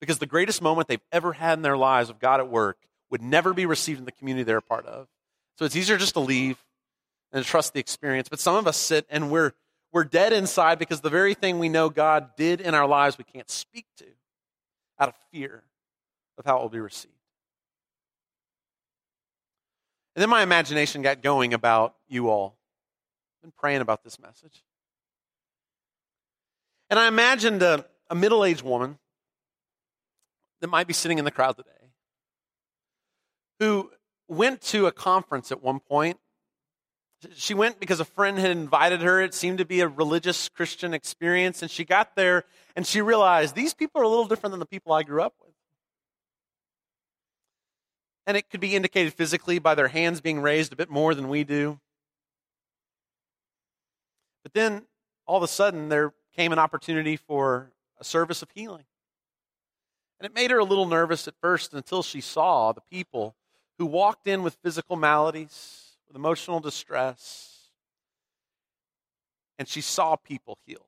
Because 0.00 0.18
the 0.18 0.26
greatest 0.26 0.62
moment 0.62 0.88
they've 0.88 1.00
ever 1.12 1.32
had 1.32 1.58
in 1.58 1.62
their 1.62 1.76
lives 1.76 2.10
of 2.10 2.18
God 2.18 2.40
at 2.40 2.48
work 2.48 2.78
would 3.10 3.22
never 3.22 3.52
be 3.52 3.66
received 3.66 3.98
in 3.98 4.04
the 4.04 4.12
community 4.12 4.44
they're 4.44 4.58
a 4.58 4.62
part 4.62 4.86
of. 4.86 5.08
So 5.56 5.64
it's 5.64 5.76
easier 5.76 5.96
just 5.96 6.14
to 6.14 6.20
leave 6.20 6.62
and 7.32 7.44
to 7.44 7.48
trust 7.48 7.72
the 7.72 7.80
experience. 7.80 8.28
But 8.28 8.40
some 8.40 8.54
of 8.54 8.66
us 8.66 8.76
sit 8.76 9.06
and 9.10 9.30
we're, 9.30 9.52
we're 9.92 10.04
dead 10.04 10.32
inside 10.32 10.78
because 10.78 11.00
the 11.00 11.10
very 11.10 11.34
thing 11.34 11.58
we 11.58 11.68
know 11.68 11.90
God 11.90 12.36
did 12.36 12.60
in 12.60 12.74
our 12.74 12.86
lives 12.86 13.18
we 13.18 13.24
can't 13.24 13.50
speak 13.50 13.86
to 13.98 14.06
out 14.98 15.08
of 15.08 15.14
fear 15.32 15.62
of 16.36 16.44
how 16.44 16.58
it 16.58 16.62
will 16.62 16.68
be 16.68 16.80
received. 16.80 17.12
And 20.14 20.22
then 20.22 20.30
my 20.30 20.42
imagination 20.42 21.02
got 21.02 21.22
going 21.22 21.54
about 21.54 21.94
you 22.08 22.28
all. 22.28 22.56
I've 23.36 23.42
been 23.42 23.52
praying 23.56 23.80
about 23.80 24.02
this 24.02 24.18
message. 24.18 24.64
And 26.90 26.98
I 26.98 27.08
imagined 27.08 27.62
a, 27.62 27.84
a 28.08 28.14
middle 28.14 28.44
aged 28.44 28.62
woman 28.62 28.98
that 30.60 30.68
might 30.68 30.86
be 30.86 30.92
sitting 30.92 31.18
in 31.18 31.24
the 31.24 31.30
crowd 31.30 31.56
today 31.56 31.70
who 33.60 33.90
went 34.28 34.60
to 34.60 34.86
a 34.86 34.92
conference 34.92 35.50
at 35.50 35.62
one 35.62 35.80
point. 35.80 36.18
She 37.34 37.54
went 37.54 37.80
because 37.80 37.98
a 37.98 38.04
friend 38.04 38.38
had 38.38 38.50
invited 38.50 39.02
her. 39.02 39.20
It 39.20 39.34
seemed 39.34 39.58
to 39.58 39.64
be 39.64 39.80
a 39.80 39.88
religious 39.88 40.48
Christian 40.48 40.94
experience. 40.94 41.62
And 41.62 41.70
she 41.70 41.84
got 41.84 42.14
there 42.14 42.44
and 42.76 42.86
she 42.86 43.00
realized 43.02 43.54
these 43.54 43.74
people 43.74 44.00
are 44.00 44.04
a 44.04 44.08
little 44.08 44.26
different 44.26 44.52
than 44.52 44.60
the 44.60 44.66
people 44.66 44.92
I 44.92 45.02
grew 45.02 45.22
up 45.22 45.34
with. 45.40 45.52
And 48.26 48.36
it 48.36 48.50
could 48.50 48.60
be 48.60 48.76
indicated 48.76 49.14
physically 49.14 49.58
by 49.58 49.74
their 49.74 49.88
hands 49.88 50.20
being 50.20 50.40
raised 50.40 50.72
a 50.72 50.76
bit 50.76 50.90
more 50.90 51.14
than 51.14 51.28
we 51.28 51.44
do. 51.44 51.80
But 54.44 54.52
then 54.52 54.84
all 55.26 55.38
of 55.38 55.42
a 55.42 55.48
sudden, 55.48 55.88
they're 55.88 56.12
came 56.38 56.52
an 56.52 56.58
opportunity 56.60 57.16
for 57.16 57.72
a 57.98 58.04
service 58.04 58.42
of 58.42 58.48
healing. 58.54 58.84
And 60.20 60.26
it 60.26 60.32
made 60.32 60.52
her 60.52 60.58
a 60.58 60.64
little 60.64 60.86
nervous 60.86 61.26
at 61.26 61.34
first 61.42 61.74
until 61.74 62.00
she 62.00 62.20
saw 62.20 62.70
the 62.70 62.80
people 62.92 63.34
who 63.76 63.86
walked 63.86 64.28
in 64.28 64.44
with 64.44 64.56
physical 64.62 64.94
maladies, 64.94 65.96
with 66.06 66.14
emotional 66.14 66.60
distress, 66.60 67.70
and 69.58 69.66
she 69.66 69.80
saw 69.80 70.14
people 70.14 70.58
healed. 70.64 70.82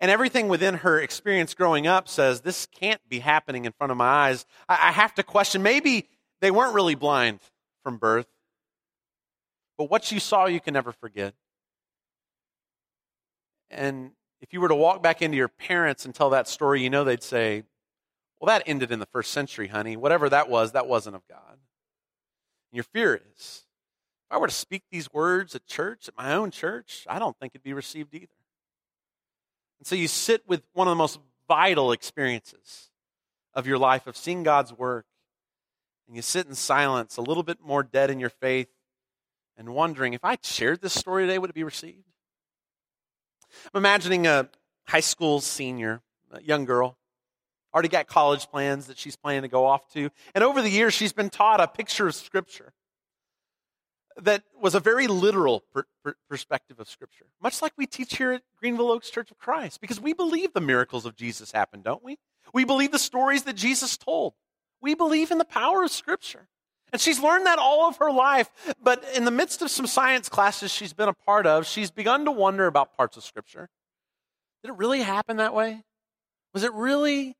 And 0.00 0.10
everything 0.10 0.48
within 0.48 0.74
her 0.74 1.00
experience 1.00 1.54
growing 1.54 1.86
up 1.86 2.08
says, 2.08 2.42
this 2.42 2.66
can't 2.66 3.00
be 3.08 3.20
happening 3.20 3.64
in 3.64 3.72
front 3.72 3.90
of 3.90 3.96
my 3.96 4.04
eyes. 4.04 4.44
I, 4.68 4.92
have 4.92 5.14
to 5.14 5.22
question 5.22 5.62
maybe 5.62 6.06
they 6.42 6.50
weren't 6.50 6.74
really 6.74 6.94
blind 6.94 7.40
from 7.82 7.96
birth, 7.96 8.28
but 9.78 9.90
what 9.90 10.12
you 10.12 10.20
saw, 10.20 10.44
you 10.44 10.60
can 10.60 10.74
never 10.74 10.92
forget. 10.92 11.32
And 13.70 14.12
if 14.40 14.52
you 14.52 14.60
were 14.60 14.68
to 14.68 14.74
walk 14.74 15.02
back 15.02 15.22
into 15.22 15.36
your 15.36 15.48
parents 15.48 16.04
and 16.04 16.14
tell 16.14 16.30
that 16.30 16.48
story, 16.48 16.82
you 16.82 16.90
know 16.90 17.04
they'd 17.04 17.22
say, 17.22 17.64
Well, 18.40 18.46
that 18.46 18.62
ended 18.66 18.92
in 18.92 18.98
the 18.98 19.06
first 19.06 19.30
century, 19.32 19.68
honey. 19.68 19.96
Whatever 19.96 20.28
that 20.28 20.48
was, 20.48 20.72
that 20.72 20.86
wasn't 20.86 21.16
of 21.16 21.26
God. 21.28 21.58
And 22.70 22.76
your 22.76 22.84
fear 22.84 23.20
is 23.34 23.64
if 24.28 24.34
I 24.34 24.38
were 24.38 24.48
to 24.48 24.54
speak 24.54 24.82
these 24.90 25.12
words 25.12 25.54
at 25.54 25.66
church, 25.66 26.08
at 26.08 26.16
my 26.16 26.34
own 26.34 26.50
church, 26.50 27.06
I 27.08 27.18
don't 27.18 27.36
think 27.38 27.52
it'd 27.54 27.62
be 27.62 27.72
received 27.72 28.14
either. 28.14 28.26
And 29.78 29.86
so 29.86 29.94
you 29.94 30.08
sit 30.08 30.46
with 30.46 30.62
one 30.74 30.86
of 30.86 30.92
the 30.92 30.96
most 30.96 31.18
vital 31.48 31.92
experiences 31.92 32.90
of 33.54 33.66
your 33.66 33.78
life 33.78 34.06
of 34.06 34.16
seeing 34.16 34.42
God's 34.42 34.72
work, 34.72 35.06
and 36.06 36.14
you 36.14 36.22
sit 36.22 36.46
in 36.46 36.54
silence, 36.54 37.16
a 37.16 37.22
little 37.22 37.42
bit 37.42 37.58
more 37.62 37.82
dead 37.82 38.10
in 38.10 38.20
your 38.20 38.30
faith, 38.30 38.68
and 39.56 39.70
wondering 39.70 40.12
if 40.12 40.24
I 40.24 40.36
shared 40.42 40.82
this 40.82 40.94
story 40.94 41.24
today, 41.24 41.38
would 41.38 41.50
it 41.50 41.54
be 41.54 41.64
received? 41.64 42.04
I'm 43.72 43.78
imagining 43.78 44.26
a 44.26 44.48
high 44.86 45.00
school 45.00 45.40
senior, 45.40 46.02
a 46.30 46.42
young 46.42 46.64
girl, 46.64 46.96
already 47.72 47.88
got 47.88 48.06
college 48.06 48.48
plans 48.48 48.86
that 48.86 48.98
she's 48.98 49.16
planning 49.16 49.42
to 49.42 49.48
go 49.48 49.66
off 49.66 49.92
to. 49.92 50.10
And 50.34 50.42
over 50.42 50.62
the 50.62 50.70
years, 50.70 50.94
she's 50.94 51.12
been 51.12 51.30
taught 51.30 51.60
a 51.60 51.68
picture 51.68 52.08
of 52.08 52.14
Scripture 52.14 52.72
that 54.20 54.42
was 54.60 54.74
a 54.74 54.80
very 54.80 55.06
literal 55.06 55.62
per, 55.72 55.84
per, 56.02 56.14
perspective 56.28 56.80
of 56.80 56.88
Scripture, 56.88 57.26
much 57.40 57.62
like 57.62 57.72
we 57.76 57.86
teach 57.86 58.16
here 58.16 58.32
at 58.32 58.42
Greenville 58.58 58.90
Oaks 58.90 59.10
Church 59.10 59.30
of 59.30 59.38
Christ, 59.38 59.80
because 59.80 60.00
we 60.00 60.12
believe 60.12 60.52
the 60.52 60.60
miracles 60.60 61.06
of 61.06 61.14
Jesus 61.14 61.52
happened, 61.52 61.84
don't 61.84 62.02
we? 62.02 62.18
We 62.52 62.64
believe 62.64 62.90
the 62.90 62.98
stories 62.98 63.44
that 63.44 63.54
Jesus 63.54 63.96
told. 63.96 64.34
We 64.80 64.94
believe 64.94 65.30
in 65.30 65.38
the 65.38 65.44
power 65.44 65.84
of 65.84 65.90
Scripture. 65.90 66.48
And 66.92 67.00
she's 67.00 67.20
learned 67.20 67.46
that 67.46 67.58
all 67.58 67.88
of 67.88 67.98
her 67.98 68.10
life. 68.10 68.50
But 68.82 69.04
in 69.14 69.24
the 69.24 69.30
midst 69.30 69.62
of 69.62 69.70
some 69.70 69.86
science 69.86 70.28
classes 70.28 70.72
she's 70.72 70.92
been 70.92 71.08
a 71.08 71.14
part 71.14 71.46
of, 71.46 71.66
she's 71.66 71.90
begun 71.90 72.24
to 72.24 72.30
wonder 72.30 72.66
about 72.66 72.96
parts 72.96 73.16
of 73.16 73.24
Scripture. 73.24 73.68
Did 74.62 74.70
it 74.70 74.76
really 74.76 75.02
happen 75.02 75.36
that 75.36 75.54
way? 75.54 75.82
Was 76.54 76.64
it 76.64 76.72
really 76.72 77.36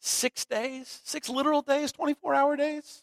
six 0.00 0.44
days? 0.44 1.00
Six 1.04 1.28
literal 1.28 1.62
days? 1.62 1.92
24 1.92 2.34
hour 2.34 2.56
days? 2.56 3.02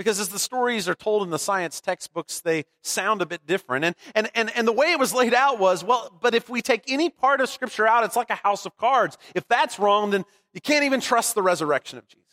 Because 0.00 0.18
as 0.18 0.28
the 0.28 0.38
stories 0.38 0.88
are 0.88 0.94
told 0.94 1.24
in 1.24 1.30
the 1.30 1.38
science 1.38 1.78
textbooks, 1.78 2.40
they 2.40 2.64
sound 2.82 3.20
a 3.20 3.26
bit 3.26 3.46
different. 3.46 3.84
And, 3.84 3.94
and, 4.14 4.30
and, 4.34 4.50
and 4.56 4.66
the 4.66 4.72
way 4.72 4.92
it 4.92 4.98
was 4.98 5.12
laid 5.12 5.34
out 5.34 5.58
was, 5.58 5.84
well, 5.84 6.10
but 6.22 6.34
if 6.34 6.48
we 6.48 6.62
take 6.62 6.84
any 6.88 7.10
part 7.10 7.42
of 7.42 7.50
Scripture 7.50 7.86
out, 7.86 8.04
it's 8.04 8.16
like 8.16 8.30
a 8.30 8.36
house 8.36 8.64
of 8.64 8.76
cards. 8.78 9.18
If 9.34 9.46
that's 9.46 9.78
wrong, 9.78 10.10
then 10.10 10.24
you 10.54 10.60
can't 10.62 10.84
even 10.84 11.02
trust 11.02 11.34
the 11.34 11.42
resurrection 11.42 11.98
of 11.98 12.08
Jesus. 12.08 12.29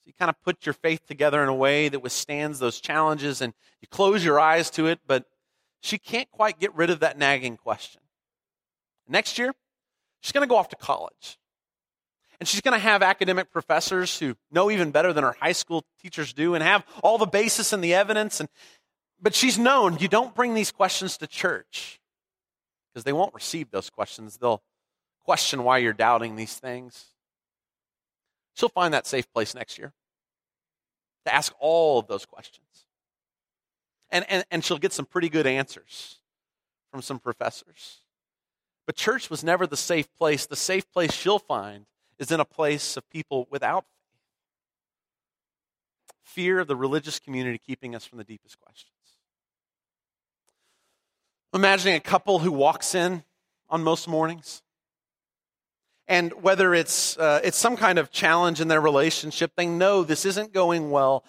So 0.00 0.08
you 0.08 0.12
kind 0.18 0.30
of 0.30 0.40
put 0.42 0.66
your 0.66 0.72
faith 0.72 1.06
together 1.06 1.42
in 1.42 1.48
a 1.48 1.54
way 1.54 1.88
that 1.88 2.00
withstands 2.00 2.58
those 2.58 2.80
challenges 2.80 3.40
and 3.40 3.52
you 3.80 3.88
close 3.88 4.24
your 4.24 4.40
eyes 4.40 4.70
to 4.70 4.86
it, 4.86 5.00
but 5.06 5.26
she 5.82 5.98
can't 5.98 6.30
quite 6.30 6.58
get 6.58 6.74
rid 6.74 6.90
of 6.90 7.00
that 7.00 7.18
nagging 7.18 7.56
question. 7.56 8.00
Next 9.08 9.38
year, 9.38 9.52
she's 10.20 10.32
going 10.32 10.46
to 10.46 10.50
go 10.50 10.56
off 10.56 10.68
to 10.68 10.76
college. 10.76 11.38
And 12.38 12.48
she's 12.48 12.62
going 12.62 12.72
to 12.72 12.78
have 12.78 13.02
academic 13.02 13.50
professors 13.50 14.18
who 14.18 14.34
know 14.50 14.70
even 14.70 14.92
better 14.92 15.12
than 15.12 15.24
her 15.24 15.36
high 15.38 15.52
school 15.52 15.84
teachers 16.00 16.32
do 16.32 16.54
and 16.54 16.64
have 16.64 16.84
all 17.02 17.18
the 17.18 17.26
basis 17.26 17.74
and 17.74 17.84
the 17.84 17.92
evidence. 17.92 18.40
And, 18.40 18.48
but 19.20 19.34
she's 19.34 19.58
known 19.58 19.98
you 19.98 20.08
don't 20.08 20.34
bring 20.34 20.54
these 20.54 20.72
questions 20.72 21.18
to 21.18 21.26
church 21.26 22.00
because 22.88 23.04
they 23.04 23.12
won't 23.12 23.34
receive 23.34 23.70
those 23.70 23.90
questions. 23.90 24.38
They'll 24.38 24.62
question 25.22 25.64
why 25.64 25.78
you're 25.78 25.92
doubting 25.92 26.36
these 26.36 26.54
things. 26.54 27.09
She'll 28.60 28.68
find 28.68 28.92
that 28.92 29.06
safe 29.06 29.32
place 29.32 29.54
next 29.54 29.78
year 29.78 29.94
to 31.24 31.34
ask 31.34 31.50
all 31.60 31.98
of 31.98 32.08
those 32.08 32.26
questions. 32.26 32.66
And, 34.10 34.26
and, 34.28 34.44
and 34.50 34.62
she'll 34.62 34.76
get 34.76 34.92
some 34.92 35.06
pretty 35.06 35.30
good 35.30 35.46
answers 35.46 36.18
from 36.90 37.00
some 37.00 37.18
professors. 37.18 38.00
But 38.86 38.96
church 38.96 39.30
was 39.30 39.42
never 39.42 39.66
the 39.66 39.78
safe 39.78 40.14
place. 40.18 40.44
The 40.44 40.56
safe 40.56 40.92
place 40.92 41.10
she'll 41.10 41.38
find 41.38 41.86
is 42.18 42.30
in 42.30 42.38
a 42.38 42.44
place 42.44 42.98
of 42.98 43.08
people 43.08 43.48
without. 43.50 43.86
Fear 46.22 46.60
of 46.60 46.66
the 46.66 46.76
religious 46.76 47.18
community 47.18 47.58
keeping 47.66 47.94
us 47.94 48.04
from 48.04 48.18
the 48.18 48.24
deepest 48.24 48.60
questions. 48.60 48.92
I'm 51.54 51.60
Imagining 51.60 51.94
a 51.94 52.00
couple 52.00 52.40
who 52.40 52.52
walks 52.52 52.94
in 52.94 53.24
on 53.70 53.82
most 53.82 54.06
mornings. 54.06 54.60
And 56.10 56.32
whether 56.42 56.74
it's, 56.74 57.16
uh, 57.18 57.40
it's 57.44 57.56
some 57.56 57.76
kind 57.76 57.96
of 57.96 58.10
challenge 58.10 58.60
in 58.60 58.66
their 58.66 58.80
relationship, 58.80 59.52
they 59.54 59.66
know 59.66 60.02
this 60.02 60.26
isn't 60.26 60.52
going 60.52 60.90
well. 60.90 61.24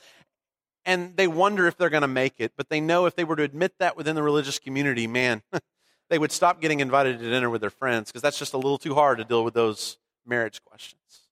And 0.85 1.15
they 1.15 1.27
wonder 1.27 1.67
if 1.67 1.77
they're 1.77 1.91
going 1.91 2.01
to 2.01 2.07
make 2.07 2.39
it. 2.39 2.53
But 2.57 2.69
they 2.69 2.81
know 2.81 3.05
if 3.05 3.15
they 3.15 3.23
were 3.23 3.35
to 3.35 3.43
admit 3.43 3.73
that 3.77 3.95
within 3.95 4.15
the 4.15 4.23
religious 4.23 4.57
community, 4.57 5.05
man, 5.05 5.43
they 6.09 6.17
would 6.17 6.31
stop 6.31 6.59
getting 6.59 6.79
invited 6.79 7.19
to 7.19 7.29
dinner 7.29 7.47
with 7.47 7.61
their 7.61 7.69
friends 7.69 8.09
because 8.09 8.23
that's 8.23 8.39
just 8.39 8.55
a 8.55 8.57
little 8.57 8.79
too 8.79 8.95
hard 8.95 9.19
to 9.19 9.23
deal 9.23 9.43
with 9.43 9.53
those 9.53 9.99
marriage 10.25 10.63
questions. 10.63 11.29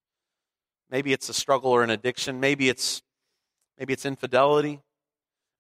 Maybe 0.92 1.12
it's 1.12 1.28
a 1.28 1.34
struggle 1.34 1.72
or 1.72 1.82
an 1.82 1.90
addiction. 1.90 2.40
Maybe 2.40 2.70
it's 2.70 3.02
maybe 3.80 3.94
it's 3.94 4.06
infidelity. 4.06 4.80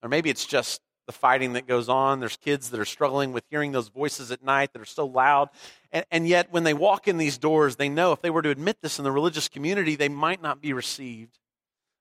Or 0.04 0.10
maybe 0.10 0.30
it's 0.30 0.46
just 0.46 0.80
the 1.10 1.14
fighting 1.14 1.54
that 1.54 1.66
goes 1.66 1.90
on. 1.90 2.20
There's 2.20 2.38
kids 2.38 2.70
that 2.70 2.80
are 2.80 2.86
struggling 2.86 3.34
with 3.34 3.44
hearing 3.50 3.72
those 3.72 3.88
voices 3.88 4.30
at 4.30 4.44
night 4.44 4.74
that 4.74 4.82
are 4.82 4.86
so 4.86 5.08
loud. 5.08 5.50
And, 5.92 6.06
and 6.12 6.28
yet, 6.28 6.54
when 6.54 6.66
they 6.66 6.76
walk 6.76 7.08
in 7.08 7.18
these 7.18 7.40
doors, 7.40 7.78
they 7.78 7.90
know 7.90 8.12
if 8.12 8.22
they 8.22 8.30
were 8.30 8.44
to 8.44 8.52
admit 8.52 8.78
this 8.84 9.00
in 9.00 9.04
the 9.04 9.12
religious 9.12 9.50
community, 9.50 9.96
they 9.96 10.08
might 10.08 10.40
not 10.40 10.62
be 10.62 10.72
received. 10.72 11.40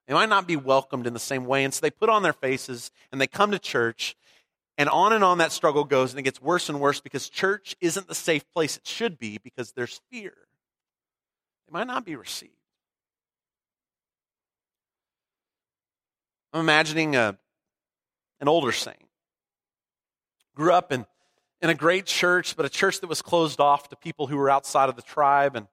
They 0.07 0.13
might 0.13 0.29
not 0.29 0.47
be 0.47 0.57
welcomed 0.57 1.07
in 1.07 1.15
the 1.15 1.19
same 1.19 1.47
way. 1.47 1.65
And 1.65 1.73
so 1.73 1.81
they 1.81 1.91
put 1.91 2.11
on 2.11 2.23
their 2.23 2.35
faces 2.35 2.91
and 3.11 3.19
they 3.19 3.27
come 3.27 3.51
to 3.53 3.59
church. 3.59 4.15
And 4.77 4.91
on 4.91 5.15
and 5.15 5.25
on 5.25 5.39
that 5.39 5.53
struggle 5.53 5.85
goes. 5.85 6.13
And 6.13 6.21
it 6.21 6.25
gets 6.25 6.43
worse 6.43 6.69
and 6.69 6.79
worse 6.79 7.01
because 7.01 7.31
church 7.31 7.77
isn't 7.81 8.09
the 8.09 8.15
safe 8.15 8.45
place 8.53 8.77
it 8.77 8.87
should 8.87 9.19
be 9.19 9.39
because 9.39 9.73
there's 9.73 10.03
fear. 10.11 10.35
They 11.67 11.73
might 11.73 11.87
not 11.87 12.05
be 12.05 12.15
received. 12.15 12.53
I'm 16.53 16.61
imagining 16.61 17.17
a, 17.17 17.39
an 18.41 18.49
older 18.49 18.73
saint. 18.73 18.97
Grew 20.55 20.73
up 20.73 20.93
in, 20.93 21.07
in 21.63 21.71
a 21.71 21.75
great 21.75 22.07
church, 22.07 22.57
but 22.57 22.67
a 22.67 22.69
church 22.69 23.01
that 23.01 23.07
was 23.09 23.23
closed 23.23 23.61
off 23.61 23.89
to 23.89 23.97
people 23.97 24.27
who 24.27 24.37
were 24.37 24.51
outside 24.51 24.89
of 24.89 24.97
the 24.97 25.03
tribe. 25.03 25.57
And, 25.57 25.67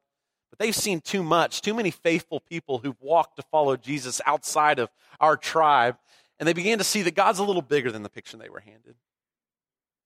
but 0.50 0.60
they've 0.60 0.76
seen 0.76 1.02
too 1.02 1.24
much, 1.24 1.62
too 1.62 1.74
many 1.74 1.92
faithful 1.92 2.40
people 2.40 2.80
who've 2.80 3.02
walked 3.02 3.38
to 3.38 3.44
follow 3.44 3.78
Jesus 3.78 4.22
outside 4.26 4.80
of 4.80 4.90
our 5.20 5.38
tribe. 5.38 5.98
And 6.40 6.48
they 6.48 6.54
began 6.54 6.78
to 6.78 6.84
see 6.84 7.02
that 7.04 7.16
God's 7.16 7.40
a 7.40 7.44
little 7.44 7.62
bigger 7.62 7.92
than 7.92 8.04
the 8.04 8.10
picture 8.10 8.38
they 8.38 8.50
were 8.50 8.60
handed. 8.60 8.96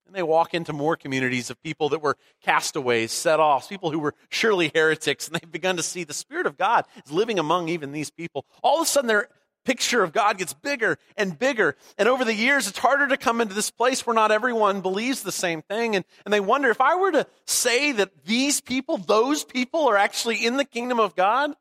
And 0.09 0.15
they 0.15 0.23
walk 0.23 0.55
into 0.55 0.73
more 0.73 0.95
communities 0.95 1.51
of 1.51 1.61
people 1.61 1.89
that 1.89 2.01
were 2.01 2.17
castaways, 2.43 3.11
set 3.11 3.39
off, 3.39 3.69
people 3.69 3.91
who 3.91 3.99
were 3.99 4.15
surely 4.29 4.71
heretics, 4.73 5.27
and 5.27 5.35
they've 5.35 5.51
begun 5.51 5.77
to 5.77 5.83
see 5.83 6.03
the 6.03 6.15
Spirit 6.15 6.47
of 6.47 6.57
God 6.57 6.85
is 7.05 7.11
living 7.11 7.37
among 7.37 7.69
even 7.69 7.91
these 7.91 8.09
people. 8.09 8.43
All 8.63 8.77
of 8.77 8.87
a 8.87 8.89
sudden, 8.89 9.07
their 9.07 9.29
picture 9.65 10.03
of 10.03 10.11
God 10.11 10.37
gets 10.37 10.53
bigger 10.53 10.97
and 11.17 11.37
bigger. 11.37 11.75
And 11.97 12.09
over 12.09 12.25
the 12.25 12.33
years, 12.33 12.67
it's 12.67 12.77
harder 12.77 13.07
to 13.07 13.17
come 13.17 13.41
into 13.41 13.53
this 13.53 13.71
place 13.71 14.05
where 14.05 14.13
not 14.13 14.31
everyone 14.31 14.81
believes 14.81 15.23
the 15.23 15.31
same 15.31 15.61
thing. 15.61 15.95
And, 15.95 16.05
and 16.25 16.33
they 16.33 16.39
wonder 16.39 16.69
if 16.69 16.81
I 16.81 16.95
were 16.95 17.11
to 17.11 17.27
say 17.45 17.91
that 17.93 18.25
these 18.25 18.61
people, 18.61 18.97
those 18.97 19.43
people, 19.43 19.87
are 19.87 19.97
actually 19.97 20.45
in 20.45 20.57
the 20.57 20.65
kingdom 20.65 20.99
of 20.99 21.15
God, 21.15 21.51
if 21.51 21.57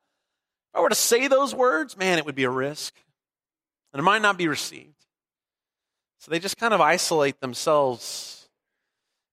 I 0.75 0.81
were 0.81 0.89
to 0.89 0.95
say 0.95 1.29
those 1.29 1.55
words, 1.55 1.97
man, 1.97 2.19
it 2.19 2.25
would 2.25 2.35
be 2.35 2.45
a 2.45 2.51
risk. 2.51 2.95
And 3.93 4.01
it 4.01 4.05
might 4.05 4.23
not 4.23 4.39
be 4.39 4.49
received. 4.49 4.95
So 6.21 6.31
they 6.31 6.39
just 6.39 6.57
kind 6.57 6.75
of 6.75 6.81
isolate 6.81 7.41
themselves 7.41 8.49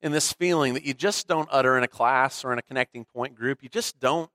in 0.01 0.11
this 0.11 0.31
feeling 0.33 0.75
that 0.75 0.85
you 0.85 0.93
just 0.93 1.27
don't 1.27 1.49
utter 1.51 1.77
in 1.77 1.83
a 1.83 1.87
class 1.87 2.45
or 2.45 2.53
in 2.53 2.59
a 2.59 2.61
connecting 2.61 3.05
point 3.05 3.35
group. 3.35 3.63
You 3.63 3.69
just 3.69 3.99
don't 3.99 4.29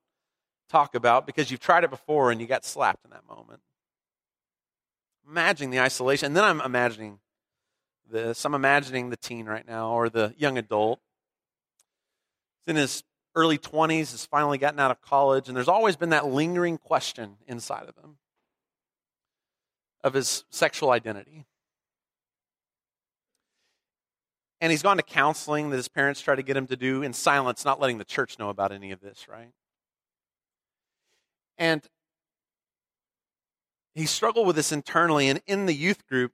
talk 0.69 0.95
about 0.95 1.25
because 1.25 1.49
you've 1.49 1.59
tried 1.59 1.83
it 1.83 1.89
before 1.89 2.31
and 2.31 2.41
you 2.41 2.47
got 2.47 2.65
slapped 2.65 3.05
in 3.05 3.11
that 3.11 3.27
moment. 3.27 3.61
Imagining 5.27 5.71
the 5.71 5.79
isolation. 5.79 6.27
And 6.27 6.35
then 6.35 6.43
I'm 6.43 6.61
imagining 6.61 7.19
this. 8.09 8.45
I'm 8.45 8.53
imagining 8.53 9.09
the 9.09 9.17
teen 9.17 9.45
right 9.45 9.65
now 9.67 9.91
or 9.91 10.09
the 10.09 10.33
young 10.37 10.57
adult. 10.57 10.99
He's 12.65 12.71
in 12.71 12.75
his 12.75 13.03
early 13.35 13.57
20s, 13.57 14.11
has 14.11 14.25
finally 14.25 14.57
gotten 14.57 14.79
out 14.79 14.91
of 14.91 15.01
college, 15.01 15.47
and 15.47 15.55
there's 15.55 15.67
always 15.67 15.95
been 15.95 16.09
that 16.09 16.27
lingering 16.27 16.77
question 16.77 17.37
inside 17.47 17.87
of 17.87 17.95
him 18.03 18.17
of 20.03 20.13
his 20.13 20.43
sexual 20.49 20.91
identity. 20.91 21.45
And 24.59 24.71
he's 24.71 24.81
gone 24.81 24.97
to 24.97 25.03
counseling 25.03 25.69
that 25.69 25.77
his 25.77 25.87
parents 25.87 26.21
try 26.21 26.35
to 26.35 26.43
get 26.43 26.57
him 26.57 26.67
to 26.67 26.75
do 26.75 27.01
in 27.01 27.13
silence, 27.13 27.65
not 27.65 27.79
letting 27.79 27.97
the 27.97 28.05
church 28.05 28.37
know 28.37 28.49
about 28.49 28.71
any 28.71 28.91
of 28.91 28.99
this, 28.99 29.27
right? 29.27 29.51
And 31.57 31.81
he 33.93 34.05
struggled 34.05 34.47
with 34.47 34.55
this 34.55 34.71
internally. 34.71 35.29
And 35.29 35.41
in 35.47 35.65
the 35.65 35.73
youth 35.73 36.07
group, 36.07 36.33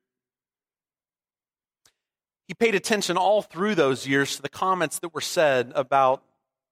he 2.47 2.53
paid 2.53 2.75
attention 2.75 3.17
all 3.17 3.41
through 3.41 3.75
those 3.75 4.07
years 4.07 4.35
to 4.35 4.41
the 4.41 4.49
comments 4.49 4.99
that 4.99 5.13
were 5.13 5.21
said 5.21 5.71
about 5.75 6.23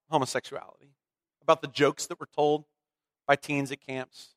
homosexuality, 0.09 0.93
about 1.41 1.61
the 1.61 1.67
jokes 1.67 2.07
that 2.07 2.19
were 2.19 2.29
told 2.35 2.65
by 3.27 3.35
teens 3.35 3.71
at 3.71 3.81
camps. 3.81 4.29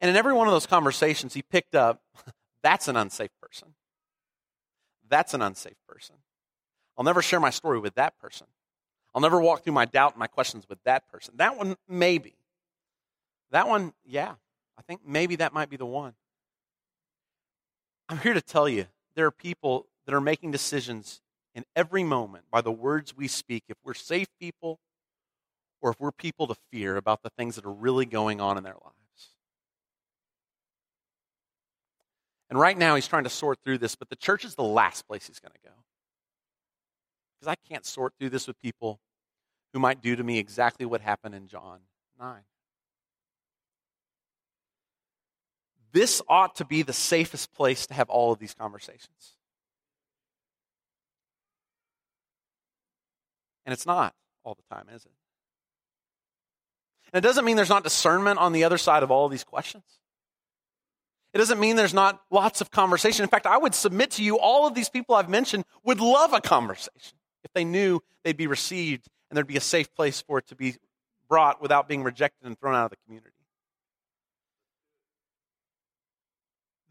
And 0.00 0.08
in 0.08 0.16
every 0.16 0.32
one 0.32 0.46
of 0.46 0.52
those 0.52 0.66
conversations, 0.66 1.34
he 1.34 1.42
picked 1.42 1.74
up 1.74 2.02
that's 2.62 2.88
an 2.88 2.96
unsafe 2.96 3.30
person. 3.40 3.74
That's 5.08 5.34
an 5.34 5.42
unsafe 5.42 5.76
person. 5.86 6.16
I'll 6.96 7.04
never 7.04 7.20
share 7.20 7.40
my 7.40 7.50
story 7.50 7.78
with 7.78 7.94
that 7.96 8.18
person. 8.18 8.46
I'll 9.14 9.20
never 9.20 9.40
walk 9.40 9.62
through 9.62 9.74
my 9.74 9.84
doubt 9.84 10.12
and 10.12 10.18
my 10.20 10.26
questions 10.26 10.64
with 10.68 10.82
that 10.84 11.06
person. 11.10 11.34
That 11.36 11.58
one, 11.58 11.76
maybe. 11.86 12.34
That 13.50 13.68
one, 13.68 13.92
yeah. 14.06 14.34
I 14.78 14.82
think 14.82 15.00
maybe 15.06 15.36
that 15.36 15.52
might 15.52 15.70
be 15.70 15.76
the 15.76 15.86
one. 15.86 16.14
I'm 18.08 18.18
here 18.18 18.34
to 18.34 18.42
tell 18.42 18.68
you 18.68 18.86
there 19.14 19.26
are 19.26 19.30
people 19.30 19.86
that 20.06 20.14
are 20.14 20.20
making 20.20 20.50
decisions 20.50 21.20
in 21.54 21.64
every 21.76 22.02
moment 22.02 22.44
by 22.50 22.60
the 22.60 22.72
words 22.72 23.16
we 23.16 23.28
speak 23.28 23.64
if 23.68 23.76
we're 23.84 23.94
safe 23.94 24.28
people 24.40 24.80
or 25.80 25.90
if 25.90 26.00
we're 26.00 26.12
people 26.12 26.46
to 26.46 26.54
fear 26.70 26.96
about 26.96 27.22
the 27.22 27.30
things 27.30 27.56
that 27.56 27.64
are 27.64 27.72
really 27.72 28.06
going 28.06 28.40
on 28.40 28.56
in 28.56 28.64
their 28.64 28.74
lives. 28.74 28.96
And 32.48 32.58
right 32.58 32.76
now, 32.76 32.94
he's 32.94 33.08
trying 33.08 33.24
to 33.24 33.30
sort 33.30 33.58
through 33.64 33.78
this, 33.78 33.96
but 33.96 34.10
the 34.10 34.16
church 34.16 34.44
is 34.44 34.54
the 34.54 34.62
last 34.62 35.06
place 35.06 35.26
he's 35.26 35.40
going 35.40 35.52
to 35.52 35.68
go. 35.68 35.74
Because 37.40 37.50
I 37.50 37.68
can't 37.68 37.86
sort 37.86 38.12
through 38.18 38.28
this 38.30 38.46
with 38.46 38.60
people 38.60 39.00
who 39.72 39.80
might 39.80 40.02
do 40.02 40.16
to 40.16 40.22
me 40.22 40.38
exactly 40.38 40.84
what 40.84 41.00
happened 41.00 41.34
in 41.34 41.48
John 41.48 41.80
9. 42.20 42.42
This 45.92 46.22
ought 46.28 46.56
to 46.56 46.64
be 46.64 46.82
the 46.82 46.92
safest 46.92 47.52
place 47.52 47.86
to 47.86 47.94
have 47.94 48.08
all 48.08 48.32
of 48.32 48.38
these 48.38 48.54
conversations. 48.54 49.36
And 53.64 53.72
it's 53.72 53.86
not 53.86 54.14
all 54.44 54.54
the 54.54 54.74
time, 54.74 54.86
is 54.94 55.04
it? 55.04 55.12
And 57.12 57.24
it 57.24 57.26
doesn't 57.26 57.44
mean 57.44 57.56
there's 57.56 57.68
not 57.68 57.84
discernment 57.84 58.38
on 58.38 58.52
the 58.52 58.64
other 58.64 58.78
side 58.78 59.02
of 59.02 59.10
all 59.10 59.26
of 59.26 59.30
these 59.30 59.44
questions. 59.44 59.84
It 61.34 61.38
doesn't 61.38 61.60
mean 61.60 61.76
there's 61.76 61.94
not 61.94 62.20
lots 62.30 62.60
of 62.60 62.70
conversation. 62.70 63.22
In 63.22 63.28
fact, 63.28 63.46
I 63.46 63.56
would 63.56 63.74
submit 63.74 64.12
to 64.12 64.24
you 64.24 64.38
all 64.38 64.66
of 64.66 64.74
these 64.74 64.88
people 64.88 65.14
I've 65.14 65.30
mentioned 65.30 65.64
would 65.84 66.00
love 66.00 66.32
a 66.32 66.40
conversation 66.40 67.18
if 67.44 67.52
they 67.52 67.64
knew 67.64 68.00
they'd 68.24 68.36
be 68.36 68.46
received 68.46 69.08
and 69.30 69.36
there'd 69.36 69.46
be 69.46 69.56
a 69.56 69.60
safe 69.60 69.94
place 69.94 70.20
for 70.20 70.38
it 70.38 70.46
to 70.48 70.54
be 70.54 70.76
brought 71.28 71.62
without 71.62 71.88
being 71.88 72.02
rejected 72.02 72.46
and 72.46 72.58
thrown 72.58 72.74
out 72.74 72.84
of 72.84 72.90
the 72.90 72.96
community. 73.06 73.30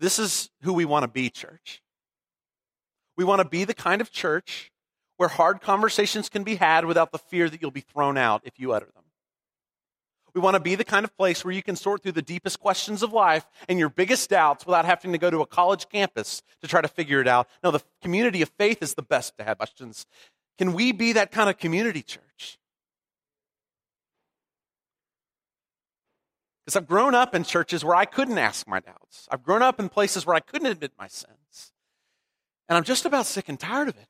This 0.02 0.18
is 0.18 0.50
who 0.64 0.74
we 0.74 0.84
want 0.84 1.04
to 1.04 1.08
be, 1.08 1.30
church. 1.30 1.82
We 3.16 3.24
want 3.24 3.40
to 3.40 3.48
be 3.48 3.64
the 3.66 3.76
kind 3.76 4.02
of 4.02 4.12
church 4.12 4.72
where 5.18 5.30
hard 5.30 5.62
conversations 5.62 6.28
can 6.28 6.44
be 6.44 6.56
had 6.56 6.86
without 6.86 7.12
the 7.12 7.20
fear 7.20 7.48
that 7.48 7.62
you'll 7.62 7.70
be 7.70 7.82
thrown 7.82 8.18
out 8.18 8.42
if 8.44 8.60
you 8.60 8.74
utter 8.74 8.88
them. 8.96 9.04
We 10.34 10.42
want 10.42 10.56
to 10.56 10.60
be 10.60 10.74
the 10.74 10.84
kind 10.84 11.04
of 11.04 11.16
place 11.16 11.46
where 11.46 11.54
you 11.54 11.62
can 11.62 11.76
sort 11.76 12.02
through 12.02 12.14
the 12.14 12.22
deepest 12.24 12.60
questions 12.60 13.04
of 13.04 13.14
life 13.14 13.46
and 13.70 13.78
your 13.78 13.90
biggest 13.90 14.30
doubts 14.32 14.66
without 14.66 14.86
having 14.86 15.12
to 15.12 15.20
go 15.20 15.30
to 15.30 15.42
a 15.42 15.46
college 15.46 15.88
campus 15.90 16.42
to 16.62 16.68
try 16.68 16.82
to 16.82 16.88
figure 16.88 17.22
it 17.22 17.28
out. 17.28 17.48
No, 17.64 17.70
the 17.70 17.84
community 18.02 18.42
of 18.42 18.50
faith 18.58 18.82
is 18.82 18.96
the 18.96 19.04
best 19.04 19.38
to 19.38 19.44
have 19.44 19.58
questions. 19.58 20.08
Can 20.58 20.74
we 20.74 20.94
be 20.94 21.14
that 21.14 21.32
kind 21.32 21.50
of 21.50 21.58
community 21.60 22.02
church? 22.02 22.24
Because 26.72 26.84
I've 26.84 26.88
grown 26.88 27.14
up 27.16 27.36
in 27.36 27.44
churches 27.44 27.84
where 27.84 27.98
I 27.98 28.06
couldn't 28.06 28.38
ask 28.38 28.66
my 28.66 28.80
doubts. 28.80 29.28
I've 29.30 29.44
grown 29.44 29.62
up 29.62 29.78
in 29.78 29.90
places 29.90 30.26
where 30.26 30.38
I 30.38 30.40
couldn't 30.40 30.68
admit 30.68 30.94
my 30.98 31.08
sins. 31.08 31.74
And 32.70 32.78
I'm 32.78 32.86
just 32.86 33.06
about 33.06 33.26
sick 33.26 33.50
and 33.50 33.60
tired 33.60 33.90
of 33.90 33.98
it. 33.98 34.08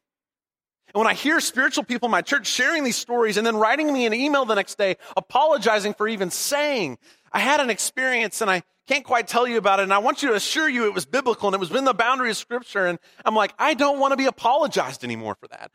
And 0.93 1.00
when 1.00 1.08
I 1.08 1.15
hear 1.15 1.39
spiritual 1.39 1.84
people 1.86 2.06
in 2.06 2.12
my 2.12 2.21
church 2.21 2.45
sharing 2.45 2.84
these 2.84 2.97
stories 2.97 3.38
and 3.38 3.47
then 3.47 3.56
writing 3.56 3.91
me 3.91 4.06
an 4.06 4.13
email 4.13 4.45
the 4.45 4.54
next 4.54 4.78
day 4.78 4.97
apologizing 5.17 5.95
for 5.95 6.08
even 6.08 6.30
saying, 6.30 7.00
I 7.32 7.39
had 7.39 7.62
an 7.62 7.71
experience 7.71 8.41
and 8.41 8.52
I 8.52 8.62
can't 8.88 9.06
quite 9.06 9.28
tell 9.28 9.47
you 9.47 9.58
about 9.58 9.80
it, 9.80 9.84
and 9.84 9.93
I 9.93 9.97
want 9.97 10.21
you 10.21 10.30
to 10.30 10.36
assure 10.36 10.69
you 10.69 10.86
it 10.86 10.93
was 10.93 11.08
biblical 11.08 11.47
and 11.47 11.56
it 11.56 11.60
was 11.60 11.69
within 11.69 11.86
the 11.86 11.95
boundary 11.95 12.30
of 12.30 12.38
Scripture. 12.38 12.86
And 12.86 13.00
I'm 13.26 13.34
like, 13.34 13.56
I 13.58 13.74
don't 13.74 14.00
want 14.00 14.12
to 14.12 14.17
be 14.17 14.28
apologized 14.28 15.04
anymore 15.04 15.36
for 15.39 15.47
that. 15.47 15.71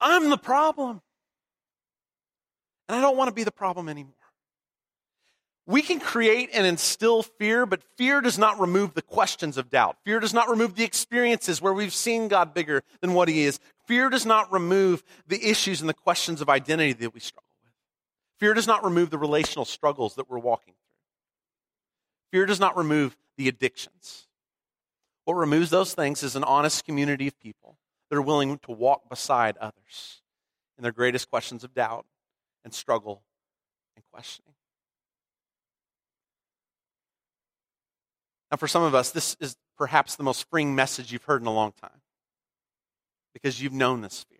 I'm 0.00 0.30
the 0.30 0.38
problem. 0.38 1.00
And 2.88 2.96
I 2.96 3.00
don't 3.00 3.16
want 3.16 3.30
to 3.30 3.34
be 3.34 3.42
the 3.42 3.50
problem 3.50 3.88
anymore. 3.88 4.14
We 5.70 5.82
can 5.82 6.00
create 6.00 6.50
and 6.52 6.66
instill 6.66 7.22
fear, 7.22 7.64
but 7.64 7.84
fear 7.96 8.20
does 8.20 8.38
not 8.38 8.58
remove 8.58 8.94
the 8.94 9.02
questions 9.02 9.56
of 9.56 9.70
doubt. 9.70 9.98
Fear 10.04 10.18
does 10.18 10.34
not 10.34 10.48
remove 10.48 10.74
the 10.74 10.82
experiences 10.82 11.62
where 11.62 11.72
we've 11.72 11.94
seen 11.94 12.26
God 12.26 12.52
bigger 12.52 12.82
than 13.00 13.14
what 13.14 13.28
He 13.28 13.44
is. 13.44 13.60
Fear 13.86 14.10
does 14.10 14.26
not 14.26 14.52
remove 14.52 15.04
the 15.28 15.48
issues 15.48 15.80
and 15.80 15.88
the 15.88 15.94
questions 15.94 16.40
of 16.40 16.48
identity 16.48 16.92
that 16.94 17.14
we 17.14 17.20
struggle 17.20 17.54
with. 17.62 17.72
Fear 18.40 18.54
does 18.54 18.66
not 18.66 18.82
remove 18.82 19.10
the 19.10 19.18
relational 19.18 19.64
struggles 19.64 20.16
that 20.16 20.28
we're 20.28 20.40
walking 20.40 20.74
through. 20.74 20.96
Fear 22.32 22.46
does 22.46 22.58
not 22.58 22.76
remove 22.76 23.16
the 23.36 23.46
addictions. 23.46 24.26
What 25.24 25.34
removes 25.34 25.70
those 25.70 25.94
things 25.94 26.24
is 26.24 26.34
an 26.34 26.42
honest 26.42 26.84
community 26.84 27.28
of 27.28 27.38
people 27.38 27.78
that 28.08 28.16
are 28.16 28.22
willing 28.22 28.58
to 28.58 28.72
walk 28.72 29.08
beside 29.08 29.56
others 29.58 30.20
in 30.76 30.82
their 30.82 30.90
greatest 30.90 31.30
questions 31.30 31.62
of 31.62 31.74
doubt 31.74 32.06
and 32.64 32.74
struggle 32.74 33.22
and 33.94 34.04
questioning. 34.10 34.54
Now, 38.50 38.56
for 38.56 38.66
some 38.66 38.82
of 38.82 38.94
us, 38.94 39.10
this 39.10 39.36
is 39.40 39.56
perhaps 39.76 40.16
the 40.16 40.22
most 40.22 40.48
freeing 40.50 40.74
message 40.74 41.12
you've 41.12 41.24
heard 41.24 41.40
in 41.40 41.46
a 41.46 41.52
long 41.52 41.72
time 41.80 42.00
because 43.32 43.62
you've 43.62 43.72
known 43.72 44.00
this 44.00 44.24
fear. 44.28 44.38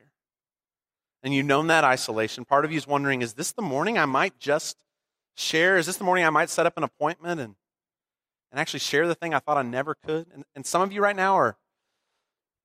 And 1.22 1.34
you've 1.34 1.46
known 1.46 1.68
that 1.68 1.84
isolation. 1.84 2.44
Part 2.44 2.64
of 2.64 2.72
you 2.72 2.78
is 2.78 2.86
wondering 2.86 3.22
is 3.22 3.34
this 3.34 3.52
the 3.52 3.62
morning 3.62 3.98
I 3.98 4.06
might 4.06 4.38
just 4.38 4.78
share? 5.36 5.76
Is 5.76 5.86
this 5.86 5.96
the 5.96 6.04
morning 6.04 6.24
I 6.24 6.30
might 6.30 6.50
set 6.50 6.66
up 6.66 6.76
an 6.76 6.82
appointment 6.82 7.40
and, 7.40 7.54
and 8.50 8.60
actually 8.60 8.80
share 8.80 9.06
the 9.06 9.14
thing 9.14 9.34
I 9.34 9.38
thought 9.38 9.58
I 9.58 9.62
never 9.62 9.94
could? 9.94 10.26
And, 10.32 10.44
and 10.56 10.66
some 10.66 10.82
of 10.82 10.92
you 10.92 11.02
right 11.02 11.16
now 11.16 11.34
are, 11.34 11.56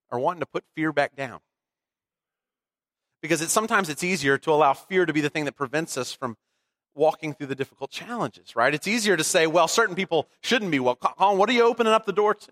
are 0.09 0.19
wanting 0.19 0.39
to 0.39 0.45
put 0.45 0.63
fear 0.75 0.91
back 0.91 1.15
down. 1.15 1.39
Because 3.21 3.41
it's, 3.41 3.51
sometimes 3.51 3.89
it's 3.89 4.03
easier 4.03 4.37
to 4.37 4.51
allow 4.51 4.73
fear 4.73 5.05
to 5.05 5.13
be 5.13 5.21
the 5.21 5.29
thing 5.29 5.45
that 5.45 5.55
prevents 5.55 5.97
us 5.97 6.13
from 6.13 6.37
walking 6.95 7.33
through 7.33 7.47
the 7.47 7.55
difficult 7.55 7.91
challenges, 7.91 8.55
right? 8.55 8.73
It's 8.73 8.87
easier 8.87 9.17
to 9.17 9.23
say, 9.23 9.47
well, 9.47 9.67
certain 9.67 9.95
people 9.95 10.27
shouldn't 10.41 10.71
be. 10.71 10.79
Well, 10.79 10.95
Colin, 10.95 11.37
what 11.37 11.49
are 11.49 11.53
you 11.53 11.63
opening 11.63 11.93
up 11.93 12.05
the 12.05 12.13
door 12.13 12.33
to? 12.33 12.51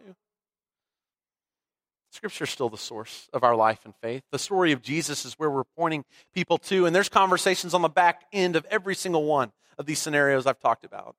Scripture 2.11 2.43
is 2.43 2.51
still 2.51 2.69
the 2.69 2.77
source 2.77 3.27
of 3.33 3.43
our 3.43 3.55
life 3.55 3.85
and 3.85 3.95
faith. 3.95 4.21
The 4.31 4.37
story 4.37 4.71
of 4.71 4.83
Jesus 4.83 5.25
is 5.25 5.33
where 5.33 5.49
we're 5.49 5.63
pointing 5.75 6.05
people 6.33 6.59
to, 6.59 6.85
and 6.85 6.95
there's 6.95 7.09
conversations 7.09 7.73
on 7.73 7.81
the 7.81 7.89
back 7.89 8.25
end 8.31 8.55
of 8.55 8.65
every 8.69 8.93
single 8.93 9.23
one 9.23 9.51
of 9.79 9.87
these 9.87 9.97
scenarios 9.97 10.45
I've 10.45 10.59
talked 10.59 10.85
about. 10.85 11.15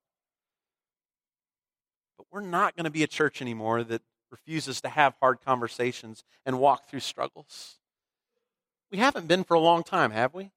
But 2.17 2.27
we're 2.31 2.43
not 2.43 2.77
going 2.77 2.85
to 2.85 2.91
be 2.91 3.03
a 3.03 3.09
church 3.09 3.43
anymore 3.43 3.83
that 3.83 4.03
refuses 4.31 4.81
to 4.83 4.89
have 4.89 5.15
hard 5.21 5.41
conversations 5.45 6.23
and 6.47 6.61
walk 6.61 6.89
through 6.89 7.01
struggles. 7.01 7.79
We 8.93 8.99
haven't 8.99 9.27
been 9.27 9.43
for 9.43 9.55
a 9.55 9.61
long 9.61 9.83
time, 9.83 10.13
have 10.13 10.33
we? 10.33 10.53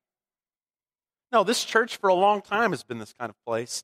No, 1.32 1.44
this 1.44 1.64
church 1.64 1.98
for 1.98 2.10
a 2.10 2.14
long 2.14 2.42
time 2.42 2.72
has 2.72 2.84
been 2.84 3.00
this 3.00 3.14
kind 3.14 3.30
of 3.30 3.36
place. 3.46 3.84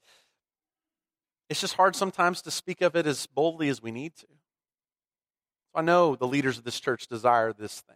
It's 1.50 1.62
just 1.62 1.76
hard 1.76 1.96
sometimes 1.96 2.42
to 2.44 2.52
speak 2.52 2.82
of 2.82 2.96
it 2.96 3.06
as 3.06 3.28
boldly 3.28 3.70
as 3.70 3.82
we 3.82 3.92
need 3.92 4.16
to. 4.16 4.28
So 4.28 5.80
I 5.80 5.82
know 5.82 6.16
the 6.16 6.28
leaders 6.28 6.58
of 6.58 6.64
this 6.64 6.80
church 6.80 7.08
desire 7.08 7.52
this 7.52 7.82
thing. 7.82 7.96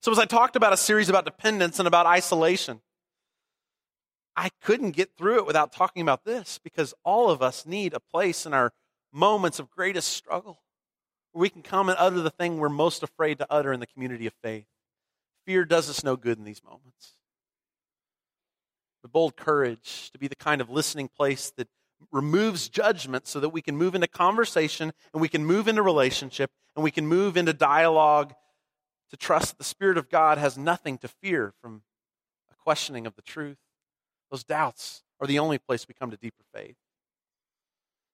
So, 0.00 0.12
as 0.12 0.18
I 0.18 0.26
talked 0.26 0.56
about 0.56 0.72
a 0.72 0.76
series 0.76 1.08
about 1.08 1.24
dependence 1.24 1.78
and 1.78 1.88
about 1.88 2.04
isolation, 2.04 2.80
I 4.36 4.50
couldn't 4.60 4.90
get 4.90 5.16
through 5.16 5.38
it 5.38 5.46
without 5.46 5.72
talking 5.72 6.02
about 6.02 6.24
this 6.24 6.58
because 6.62 6.92
all 7.04 7.30
of 7.30 7.40
us 7.40 7.64
need 7.64 7.94
a 7.94 8.00
place 8.00 8.44
in 8.44 8.52
our 8.52 8.72
moments 9.12 9.58
of 9.58 9.70
greatest 9.70 10.08
struggle 10.08 10.60
where 11.32 11.42
we 11.42 11.48
can 11.48 11.62
come 11.62 11.88
and 11.88 11.96
utter 11.98 12.20
the 12.20 12.30
thing 12.30 12.58
we're 12.58 12.68
most 12.68 13.02
afraid 13.02 13.38
to 13.38 13.46
utter 13.48 13.72
in 13.72 13.80
the 13.80 13.86
community 13.86 14.26
of 14.26 14.34
faith. 14.42 14.66
Fear 15.46 15.64
does 15.64 15.88
us 15.88 16.02
no 16.02 16.16
good 16.16 16.36
in 16.36 16.44
these 16.44 16.62
moments 16.62 17.12
the 19.04 19.08
bold 19.08 19.36
courage 19.36 20.10
to 20.12 20.18
be 20.18 20.28
the 20.28 20.34
kind 20.34 20.62
of 20.62 20.70
listening 20.70 21.08
place 21.08 21.52
that 21.58 21.68
removes 22.10 22.70
judgment 22.70 23.26
so 23.26 23.38
that 23.38 23.50
we 23.50 23.60
can 23.60 23.76
move 23.76 23.94
into 23.94 24.08
conversation 24.08 24.94
and 25.12 25.20
we 25.20 25.28
can 25.28 25.44
move 25.44 25.68
into 25.68 25.82
relationship 25.82 26.50
and 26.74 26.82
we 26.82 26.90
can 26.90 27.06
move 27.06 27.36
into 27.36 27.52
dialogue 27.52 28.32
to 29.10 29.16
trust 29.18 29.50
that 29.50 29.58
the 29.58 29.64
Spirit 29.64 29.98
of 29.98 30.08
God 30.08 30.38
has 30.38 30.56
nothing 30.56 30.96
to 30.98 31.08
fear 31.08 31.52
from 31.60 31.82
a 32.50 32.56
questioning 32.56 33.06
of 33.06 33.14
the 33.14 33.20
truth. 33.20 33.58
Those 34.30 34.42
doubts 34.42 35.02
are 35.20 35.26
the 35.26 35.38
only 35.38 35.58
place 35.58 35.86
we 35.86 35.92
come 35.92 36.10
to 36.10 36.16
deeper 36.16 36.42
faith. 36.54 36.76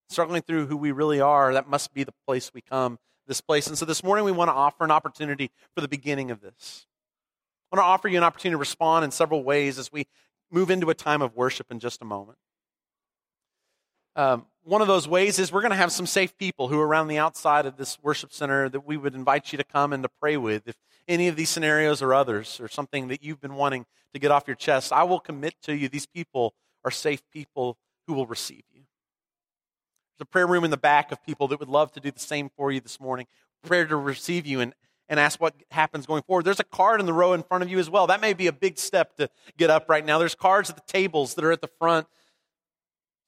Struggling 0.09 0.43
through 0.43 0.67
who 0.67 0.77
we 0.77 0.91
really 0.91 1.21
are, 1.21 1.55
that 1.55 1.69
must 1.69 1.95
be 1.95 2.03
the 2.03 2.15
place 2.27 2.51
we 2.53 2.63
come, 2.63 2.99
this 3.29 3.41
place. 3.41 3.69
And 3.69 3.79
so 3.79 3.85
this 3.85 4.03
morning 4.03 4.25
we 4.25 4.33
want 4.33 4.49
to 4.49 4.55
offer 4.55 4.83
an 4.83 4.91
opportunity 4.91 5.53
for 5.73 5.83
the 5.83 5.89
beginning 5.89 6.33
of 6.33 6.41
this. 6.41 6.87
I 7.71 7.77
want 7.77 7.87
to 7.87 7.89
offer 7.89 8.09
you 8.09 8.19
an 8.19 8.25
opportunity 8.25 8.55
to 8.55 8.59
respond 8.59 9.05
in 9.05 9.13
several 9.13 9.45
ways 9.45 9.79
as 9.79 9.93
we 9.93 10.09
move 10.51 10.71
into 10.71 10.91
a 10.91 10.95
time 10.95 11.23
of 11.23 11.37
worship 11.37 11.71
in 11.71 11.79
just 11.79 12.03
a 12.03 12.05
moment. 12.05 12.39
Um, 14.17 14.47
one 14.65 14.83
of 14.83 14.89
those 14.89 15.09
ways 15.09 15.39
is 15.39 15.53
we're 15.53 15.63
going 15.63 15.71
to 15.71 15.77
have 15.77 15.93
some 15.93 16.07
safe 16.07 16.37
people 16.37 16.69
who 16.69 16.79
are 16.81 16.87
around 16.87 17.09
the 17.09 17.19
outside 17.19 17.65
of 17.65 17.77
this 17.77 17.99
worship 18.03 18.33
center 18.33 18.69
that 18.69 18.87
we 18.87 18.97
would 18.97 19.15
invite 19.15 19.53
you 19.53 19.59
to 19.59 19.65
come 19.65 19.93
and 19.93 20.03
to 20.03 20.09
pray 20.21 20.37
with. 20.37 20.67
If 20.67 20.77
any 21.09 21.29
of 21.29 21.37
these 21.37 21.49
scenarios 21.49 22.03
or 22.03 22.13
others 22.13 22.61
or 22.61 22.69
something 22.69 23.09
that 23.09 23.23
you've 23.23 23.41
been 23.41 23.55
wanting 23.55 23.87
to 24.13 24.21
get 24.21 24.31
off 24.31 24.47
your 24.47 24.57
chest, 24.57 24.93
I 24.93 25.05
will 25.05 25.21
commit 25.21 25.55
to 25.63 25.75
you 25.75 25.89
these 25.89 26.07
people 26.07 26.55
are 26.85 26.91
safe 26.91 27.23
people 27.33 27.79
who 28.07 28.15
will 28.15 28.27
receive 28.27 28.65
you. 28.73 28.83
There's 30.19 30.23
a 30.23 30.31
prayer 30.31 30.47
room 30.47 30.65
in 30.65 30.71
the 30.71 30.77
back 30.77 31.13
of 31.13 31.25
people 31.25 31.49
that 31.49 31.61
would 31.61 31.69
love 31.69 31.93
to 31.93 32.01
do 32.01 32.11
the 32.11 32.21
same 32.21 32.51
for 32.57 32.71
you 32.71 32.81
this 32.81 33.01
morning, 33.01 33.27
prayer 33.63 33.87
to 33.87 33.97
receive 33.97 34.47
you 34.47 34.61
and 34.61 34.75
and 35.11 35.19
ask 35.19 35.41
what 35.41 35.55
happens 35.73 36.07
going 36.07 36.23
forward. 36.23 36.45
There's 36.45 36.61
a 36.61 36.65
card 36.65 37.01
in 37.01 37.07
the 37.07 37.13
row 37.13 37.33
in 37.33 37.43
front 37.43 37.65
of 37.65 37.69
you 37.69 37.81
as 37.81 37.91
well. 37.91 38.07
That 38.07 38.21
may 38.21 38.33
be 38.33 38.47
a 38.47 38.53
big 38.53 38.79
step 38.79 39.17
to 39.17 39.29
get 39.59 39.69
up 39.69 39.89
right 39.89 40.07
now. 40.07 40.19
There's 40.19 40.37
cards 40.37 40.71
at 40.71 40.77
the 40.77 40.83
tables 40.87 41.35
that 41.35 41.45
are 41.45 41.51
at 41.51 41.61
the 41.61 41.71
front. 41.79 42.07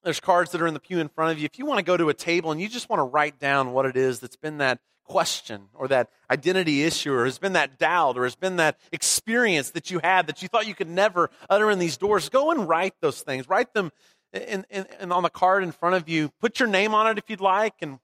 There's 0.04 0.20
cards 0.20 0.52
that 0.52 0.62
are 0.62 0.66
in 0.66 0.74
the 0.74 0.80
pew 0.80 1.00
in 1.00 1.08
front 1.08 1.32
of 1.32 1.38
you. 1.38 1.44
If 1.44 1.58
you 1.58 1.66
want 1.66 1.78
to 1.78 1.84
go 1.84 1.96
to 1.96 2.08
a 2.08 2.14
table 2.14 2.52
and 2.52 2.60
you 2.60 2.68
just 2.68 2.88
want 2.88 3.00
to 3.00 3.04
write 3.04 3.38
down 3.40 3.72
what 3.72 3.84
it 3.84 3.96
is 3.96 4.20
that's 4.20 4.36
been 4.36 4.58
that 4.58 4.78
question 5.04 5.68
or 5.74 5.88
that 5.88 6.08
identity 6.30 6.84
issue 6.84 7.12
or 7.12 7.24
has 7.24 7.38
been 7.38 7.54
that 7.54 7.78
doubt 7.78 8.16
or 8.16 8.22
has 8.22 8.36
been 8.36 8.56
that 8.56 8.78
experience 8.92 9.70
that 9.70 9.90
you 9.90 9.98
had 10.02 10.28
that 10.28 10.40
you 10.40 10.48
thought 10.48 10.68
you 10.68 10.74
could 10.74 10.88
never 10.88 11.30
utter 11.50 11.68
in 11.68 11.80
these 11.80 11.96
doors, 11.96 12.28
go 12.28 12.52
and 12.52 12.68
write 12.68 12.94
those 13.00 13.20
things. 13.22 13.48
Write 13.48 13.74
them 13.74 13.90
in, 14.32 14.64
in, 14.70 14.86
in 15.00 15.12
on 15.12 15.24
the 15.24 15.30
card 15.30 15.64
in 15.64 15.72
front 15.72 15.96
of 15.96 16.08
you. 16.08 16.30
Put 16.40 16.60
your 16.60 16.68
name 16.68 16.94
on 16.94 17.08
it 17.08 17.18
if 17.18 17.28
you'd 17.28 17.40
like, 17.40 17.74
and 17.82 17.98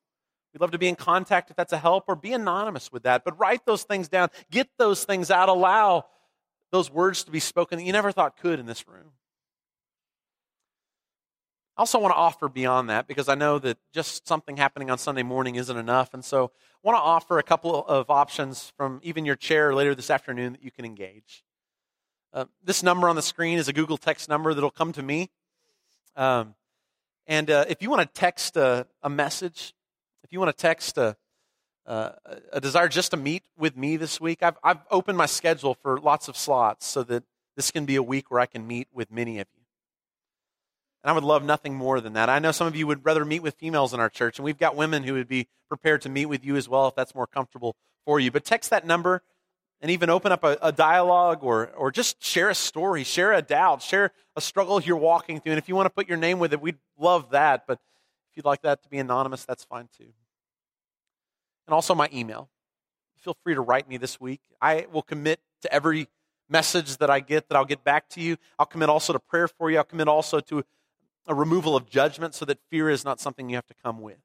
we'd 0.59 0.65
love 0.65 0.73
to 0.73 0.79
be 0.79 0.89
in 0.89 0.97
contact 0.97 1.51
if 1.51 1.57
that's 1.57 1.73
a 1.73 1.79
help, 1.79 2.05
or 2.09 2.17
be 2.17 2.33
anonymous 2.33 2.91
with 2.91 3.05
that. 3.05 3.25
But 3.25 3.39
write 3.39 3.65
those 3.65 3.85
things 3.85 4.09
down. 4.09 4.31
Get 4.51 4.69
those 4.77 5.05
things 5.05 5.31
out. 5.31 5.49
Allow 5.49 6.07
those 6.73 6.91
words 6.91 7.23
to 7.25 7.31
be 7.31 7.39
spoken 7.39 7.79
that 7.79 7.85
you 7.85 7.93
never 7.93 8.11
thought 8.11 8.37
could 8.37 8.59
in 8.59 8.67
this 8.67 8.89
room. 8.89 9.13
I 11.77 11.83
also 11.83 12.01
want 12.01 12.13
to 12.13 12.17
offer 12.19 12.49
beyond 12.49 12.91
that 12.91 13.07
because 13.07 13.29
I 13.29 13.37
know 13.37 13.61
that 13.61 13.79
just 13.93 14.27
something 14.27 14.57
happening 14.57 14.91
on 14.91 14.99
Sunday 14.99 15.23
morning 15.23 15.55
isn't 15.55 15.77
enough. 15.77 16.13
And 16.13 16.25
so 16.25 16.47
I 16.47 16.79
want 16.83 16.97
to 16.97 17.03
offer 17.03 17.39
a 17.39 17.45
couple 17.45 17.87
of 17.87 18.11
options 18.11 18.73
from 18.77 18.99
even 19.05 19.25
your 19.25 19.37
chair 19.37 19.73
later 19.73 19.95
this 19.95 20.11
afternoon 20.11 20.55
that 20.55 20.65
you 20.65 20.73
can 20.73 20.85
engage. 20.85 21.45
Uh, 22.33 22.47
this 22.65 22.83
number 22.83 23.09
on 23.09 23.15
the 23.15 23.23
screen 23.23 23.59
is 23.59 23.69
a 23.69 23.73
Google 23.73 23.97
text 23.97 24.29
number 24.29 24.53
that'll 24.55 24.73
come 24.73 24.93
to 24.93 25.03
me. 25.05 25.31
Um, 26.17 26.57
and 27.29 27.51
uh, 27.51 27.67
if 27.69 27.83
you 27.83 27.91
want 27.91 28.03
to 28.03 28.21
text 28.21 28.57
a, 28.57 28.87
a, 29.03 29.11
message, 29.11 29.75
if 30.29 30.33
you 30.35 30.41
want 30.41 30.55
to 30.55 30.61
text 30.61 30.99
a, 30.99 31.17
a, 31.87 32.61
desire 32.61 32.87
just 32.89 33.13
to 33.13 33.17
meet 33.17 33.45
with 33.57 33.79
me 33.79 33.97
this 33.97 34.21
week, 34.21 34.43
I've, 34.43 34.59
I've 34.63 34.81
opened 34.91 35.17
my 35.17 35.25
schedule 35.25 35.73
for 35.73 35.99
lots 35.99 36.29
of 36.29 36.37
slots 36.37 36.87
so 36.87 37.03
that 37.05 37.25
this 37.57 37.71
can 37.71 37.87
be 37.87 37.97
a 37.97 38.03
week 38.03 38.31
where 38.31 38.39
I 38.39 38.45
can 38.45 38.67
meet 38.67 38.89
with 38.93 39.11
many 39.11 39.39
of 39.39 39.47
you. 39.57 39.63
And 41.03 41.11
I 41.11 41.15
would 41.15 41.25
love 41.25 41.43
nothing 41.43 41.75
more 41.75 41.99
than 42.03 42.13
that. 42.13 42.29
I 42.29 42.41
know 42.41 42.53
some 42.53 42.67
of 42.67 42.77
you 42.77 42.87
would 42.87 43.07
rather 43.07 43.25
meet 43.25 43.41
with 43.41 43.55
females 43.55 43.95
in 43.95 44.01
our 44.01 44.11
church, 44.11 44.39
and 44.39 44.45
we've 44.45 44.59
got 44.59 44.77
women 44.77 45.03
who 45.03 45.15
would 45.15 45.29
be 45.29 45.49
prepared 45.67 46.03
to 46.03 46.11
meet 46.11 46.27
with 46.27 46.45
you 46.45 46.57
as 46.57 46.69
well 46.69 46.89
if 46.89 46.95
that's 46.95 47.15
more 47.15 47.27
comfortable 47.27 47.75
for 48.05 48.21
you. 48.21 48.31
But 48.31 48.45
text 48.45 48.69
that 48.69 48.87
number 48.87 49.23
and 49.81 49.91
even 49.91 50.11
open 50.11 50.31
up 50.31 50.45
a, 50.45 50.59
a, 50.61 50.73
dialogue 50.73 51.43
or, 51.43 51.71
or 51.71 51.91
just 51.91 52.23
share 52.23 52.51
a 52.51 52.55
story, 52.55 53.03
share 53.03 53.33
a 53.33 53.41
doubt, 53.41 53.81
share 53.81 54.13
a 54.37 54.43
struggle 54.43 54.79
you're 54.83 54.97
walking 54.99 55.41
through. 55.41 55.53
And 55.53 55.59
if 55.59 55.71
you 55.71 55.75
want 55.75 55.87
to 55.87 55.91
put 55.91 56.07
your 56.07 56.19
name 56.19 56.39
with 56.39 56.53
it, 56.53 56.61
we'd 56.61 56.77
love 56.99 57.31
that. 57.31 57.67
But 57.67 57.79
you'd 58.39 58.47
like 58.47 58.63
that 58.63 58.83
to 58.85 58.89
be 58.89 58.99
anonymous, 58.99 59.45
that's 59.45 59.65
fine 59.65 59.89
too. 59.99 60.13
And 61.67 61.75
also 61.75 61.95
my 61.95 62.09
email. 62.15 62.49
Feel 63.17 63.37
free 63.45 63.55
to 63.55 63.61
write 63.61 63.89
me 63.89 63.99
this 63.99 64.19
week. 64.19 64.41
I 64.63 64.87
will 64.91 65.03
commit 65.03 65.41
to 65.63 65.73
every 65.73 66.09
message 66.49 66.97
that 66.97 67.11
I 67.11 67.21
get 67.21 67.49
that 67.49 67.57
I'll 67.57 67.67
get 67.67 67.85
back 67.85 68.09
to 68.11 68.23
you. 68.23 68.39
I'll 68.59 68.65
commit 68.65 68.89
also 68.89 69.13
to 69.13 69.19
prayer 69.19 69.49
for 69.49 69.71
you. 69.71 69.77
I'll 69.77 69.85
commit 69.85 70.09
also 70.09 70.41
to 70.41 70.65
a 71.27 71.35
removal 71.35 71.77
of 71.77 71.91
judgment 71.91 72.35
so 72.35 72.47
that 72.47 72.59
fear 72.71 72.89
is 72.89 73.05
not 73.05 73.21
something 73.21 73.51
you 73.51 73.57
have 73.57 73.67
to 73.67 73.75
come 73.85 74.01
with. 74.01 74.17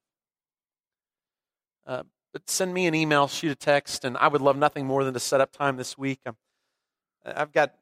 Uh, 1.86 2.04
but 2.32 2.50
send 2.50 2.74
me 2.74 2.88
an 2.88 2.96
email, 2.96 3.28
shoot 3.28 3.52
a 3.52 3.56
text, 3.56 4.06
and 4.06 4.16
I 4.18 4.30
would 4.30 4.42
love 4.42 4.56
nothing 4.56 4.86
more 4.88 5.04
than 5.04 5.14
to 5.14 5.20
set 5.20 5.42
up 5.42 5.52
time 5.52 5.76
this 5.76 5.98
week. 5.98 6.20
i 6.26 7.40
have 7.40 7.52
got 7.52 7.74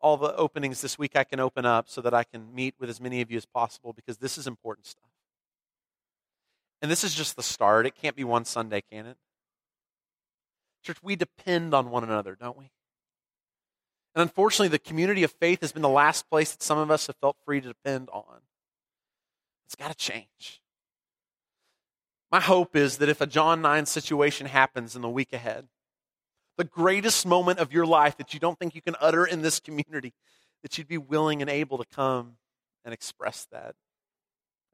all 0.00 0.16
the 0.16 0.34
openings 0.36 0.80
this 0.80 0.98
week 0.98 1.14
I 1.14 1.24
can 1.24 1.38
open 1.38 1.64
up 1.64 1.88
so 1.88 2.00
that 2.00 2.12
I 2.12 2.24
can 2.24 2.52
meet 2.54 2.74
with 2.78 2.90
as 2.90 3.00
many 3.00 3.20
of 3.20 3.30
you 3.30 3.36
as 3.36 3.46
possible 3.46 3.92
because 3.92 4.18
this 4.18 4.36
is 4.36 4.46
important 4.46 4.86
stuff. 4.86 5.04
And 6.82 6.90
this 6.90 7.04
is 7.04 7.14
just 7.14 7.36
the 7.36 7.42
start. 7.42 7.86
It 7.86 7.94
can't 7.94 8.16
be 8.16 8.24
one 8.24 8.44
Sunday, 8.44 8.82
can 8.90 9.06
it? 9.06 9.16
Church, 10.82 10.98
we 11.02 11.14
depend 11.14 11.74
on 11.74 11.90
one 11.90 12.02
another, 12.02 12.36
don't 12.38 12.58
we? 12.58 12.72
And 14.14 14.22
unfortunately, 14.22 14.68
the 14.68 14.78
community 14.80 15.22
of 15.22 15.30
faith 15.30 15.60
has 15.60 15.72
been 15.72 15.82
the 15.82 15.88
last 15.88 16.28
place 16.28 16.52
that 16.52 16.62
some 16.62 16.78
of 16.78 16.90
us 16.90 17.06
have 17.06 17.16
felt 17.16 17.36
free 17.46 17.60
to 17.60 17.68
depend 17.68 18.10
on. 18.12 18.40
It's 19.64 19.76
got 19.76 19.88
to 19.88 19.96
change. 19.96 20.60
My 22.30 22.40
hope 22.40 22.74
is 22.74 22.98
that 22.98 23.08
if 23.08 23.20
a 23.20 23.26
John 23.26 23.62
9 23.62 23.86
situation 23.86 24.46
happens 24.46 24.96
in 24.96 25.02
the 25.02 25.08
week 25.08 25.32
ahead, 25.32 25.68
the 26.58 26.64
greatest 26.64 27.24
moment 27.24 27.58
of 27.58 27.72
your 27.72 27.86
life 27.86 28.16
that 28.16 28.34
you 28.34 28.40
don't 28.40 28.58
think 28.58 28.74
you 28.74 28.82
can 28.82 28.96
utter 29.00 29.24
in 29.24 29.40
this 29.40 29.60
community, 29.60 30.12
that 30.62 30.76
you'd 30.76 30.88
be 30.88 30.98
willing 30.98 31.40
and 31.40 31.50
able 31.50 31.78
to 31.78 31.84
come 31.94 32.36
and 32.84 32.92
express 32.92 33.46
that. 33.52 33.74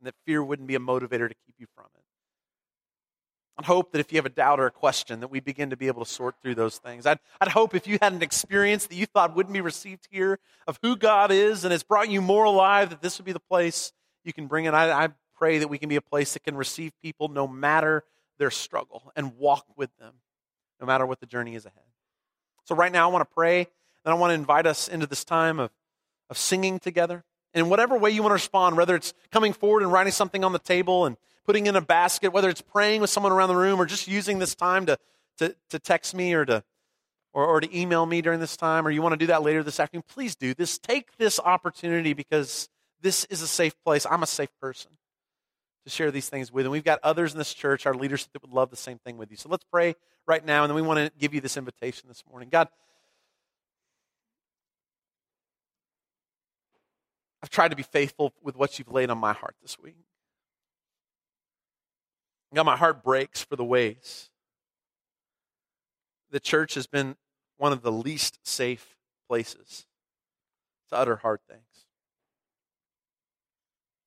And 0.00 0.06
that 0.06 0.14
fear 0.24 0.42
wouldn't 0.42 0.68
be 0.68 0.74
a 0.74 0.80
motivator 0.80 1.28
to 1.28 1.34
keep 1.46 1.56
you 1.58 1.66
from 1.74 1.86
it. 1.94 1.97
I'd 3.58 3.64
hope 3.64 3.90
that 3.92 3.98
if 3.98 4.12
you 4.12 4.18
have 4.18 4.26
a 4.26 4.30
doubt 4.30 4.60
or 4.60 4.66
a 4.66 4.70
question, 4.70 5.18
that 5.20 5.28
we 5.28 5.40
begin 5.40 5.70
to 5.70 5.76
be 5.76 5.88
able 5.88 6.04
to 6.04 6.10
sort 6.10 6.36
through 6.40 6.54
those 6.54 6.78
things. 6.78 7.06
I'd, 7.06 7.18
I'd 7.40 7.48
hope 7.48 7.74
if 7.74 7.88
you 7.88 7.98
had 8.00 8.12
an 8.12 8.22
experience 8.22 8.86
that 8.86 8.94
you 8.94 9.04
thought 9.04 9.34
wouldn't 9.34 9.52
be 9.52 9.60
received 9.60 10.06
here 10.12 10.38
of 10.68 10.78
who 10.80 10.94
God 10.94 11.32
is 11.32 11.64
and 11.64 11.72
has 11.72 11.82
brought 11.82 12.08
you 12.08 12.22
more 12.22 12.44
alive, 12.44 12.90
that 12.90 13.02
this 13.02 13.18
would 13.18 13.24
be 13.24 13.32
the 13.32 13.40
place 13.40 13.92
you 14.22 14.32
can 14.32 14.46
bring 14.46 14.66
it. 14.66 14.74
I, 14.74 15.06
I 15.06 15.08
pray 15.36 15.58
that 15.58 15.66
we 15.66 15.78
can 15.78 15.88
be 15.88 15.96
a 15.96 16.00
place 16.00 16.34
that 16.34 16.44
can 16.44 16.56
receive 16.56 16.92
people 17.02 17.28
no 17.28 17.48
matter 17.48 18.04
their 18.38 18.50
struggle 18.52 19.10
and 19.16 19.36
walk 19.36 19.66
with 19.76 19.90
them, 19.98 20.14
no 20.80 20.86
matter 20.86 21.04
what 21.04 21.18
the 21.18 21.26
journey 21.26 21.56
is 21.56 21.66
ahead. 21.66 21.82
So, 22.64 22.76
right 22.76 22.92
now, 22.92 23.08
I 23.08 23.12
want 23.12 23.28
to 23.28 23.34
pray, 23.34 23.60
and 24.04 24.12
I 24.12 24.14
want 24.14 24.30
to 24.30 24.34
invite 24.34 24.66
us 24.66 24.86
into 24.86 25.06
this 25.06 25.24
time 25.24 25.58
of, 25.58 25.70
of 26.30 26.38
singing 26.38 26.78
together. 26.78 27.24
And 27.54 27.64
in 27.64 27.70
whatever 27.70 27.98
way 27.98 28.10
you 28.10 28.22
want 28.22 28.30
to 28.30 28.34
respond, 28.34 28.76
whether 28.76 28.94
it's 28.94 29.14
coming 29.32 29.52
forward 29.52 29.82
and 29.82 29.90
writing 29.90 30.12
something 30.12 30.44
on 30.44 30.52
the 30.52 30.58
table 30.58 31.06
and 31.06 31.16
putting 31.48 31.66
in 31.66 31.76
a 31.76 31.80
basket, 31.80 32.30
whether 32.30 32.50
it's 32.50 32.60
praying 32.60 33.00
with 33.00 33.08
someone 33.08 33.32
around 33.32 33.48
the 33.48 33.56
room 33.56 33.80
or 33.80 33.86
just 33.86 34.06
using 34.06 34.38
this 34.38 34.54
time 34.54 34.84
to, 34.84 34.98
to, 35.38 35.56
to 35.70 35.78
text 35.78 36.14
me 36.14 36.34
or 36.34 36.44
to, 36.44 36.62
or, 37.32 37.46
or 37.46 37.58
to 37.58 37.74
email 37.74 38.04
me 38.04 38.20
during 38.20 38.38
this 38.38 38.54
time, 38.54 38.86
or 38.86 38.90
you 38.90 39.00
want 39.00 39.14
to 39.14 39.16
do 39.16 39.28
that 39.28 39.42
later 39.42 39.62
this 39.62 39.80
afternoon, 39.80 40.02
please 40.06 40.36
do 40.36 40.52
this. 40.52 40.76
Take 40.76 41.16
this 41.16 41.40
opportunity 41.40 42.12
because 42.12 42.68
this 43.00 43.24
is 43.30 43.40
a 43.40 43.46
safe 43.46 43.74
place. 43.82 44.04
I'm 44.10 44.22
a 44.22 44.26
safe 44.26 44.50
person 44.60 44.90
to 45.84 45.90
share 45.90 46.10
these 46.10 46.28
things 46.28 46.52
with. 46.52 46.66
And 46.66 46.70
we've 46.70 46.84
got 46.84 46.98
others 47.02 47.32
in 47.32 47.38
this 47.38 47.54
church, 47.54 47.86
our 47.86 47.94
leaders, 47.94 48.28
that 48.34 48.42
would 48.42 48.52
love 48.52 48.68
the 48.68 48.76
same 48.76 48.98
thing 48.98 49.16
with 49.16 49.30
you. 49.30 49.38
So 49.38 49.48
let's 49.48 49.64
pray 49.72 49.94
right 50.26 50.44
now, 50.44 50.64
and 50.64 50.70
then 50.70 50.76
we 50.76 50.82
want 50.82 50.98
to 50.98 51.10
give 51.18 51.32
you 51.32 51.40
this 51.40 51.56
invitation 51.56 52.08
this 52.08 52.22
morning. 52.30 52.50
God, 52.50 52.68
I've 57.42 57.48
tried 57.48 57.70
to 57.70 57.76
be 57.76 57.84
faithful 57.84 58.34
with 58.42 58.54
what 58.54 58.78
you've 58.78 58.92
laid 58.92 59.08
on 59.08 59.16
my 59.16 59.32
heart 59.32 59.54
this 59.62 59.78
week. 59.78 59.94
God, 62.54 62.64
my 62.64 62.76
heart 62.76 63.02
breaks 63.02 63.42
for 63.42 63.56
the 63.56 63.64
ways 63.64 64.30
the 66.30 66.40
church 66.40 66.74
has 66.74 66.86
been 66.86 67.16
one 67.56 67.72
of 67.72 67.82
the 67.82 67.92
least 67.92 68.38
safe 68.42 68.96
places 69.28 69.86
to 70.88 70.96
utter 70.96 71.16
hard 71.16 71.40
things. 71.48 71.62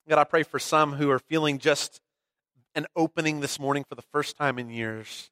God, 0.08 0.20
I 0.20 0.24
pray 0.24 0.44
for 0.44 0.60
some 0.60 0.94
who 0.94 1.10
are 1.10 1.20
feeling 1.20 1.58
just 1.58 2.02
an 2.76 2.86
opening 2.96 3.40
this 3.40 3.60
morning 3.60 3.86
for 3.88 3.96
the 3.96 4.04
first 4.14 4.38
time 4.38 4.58
in 4.58 4.70
years, 4.70 5.30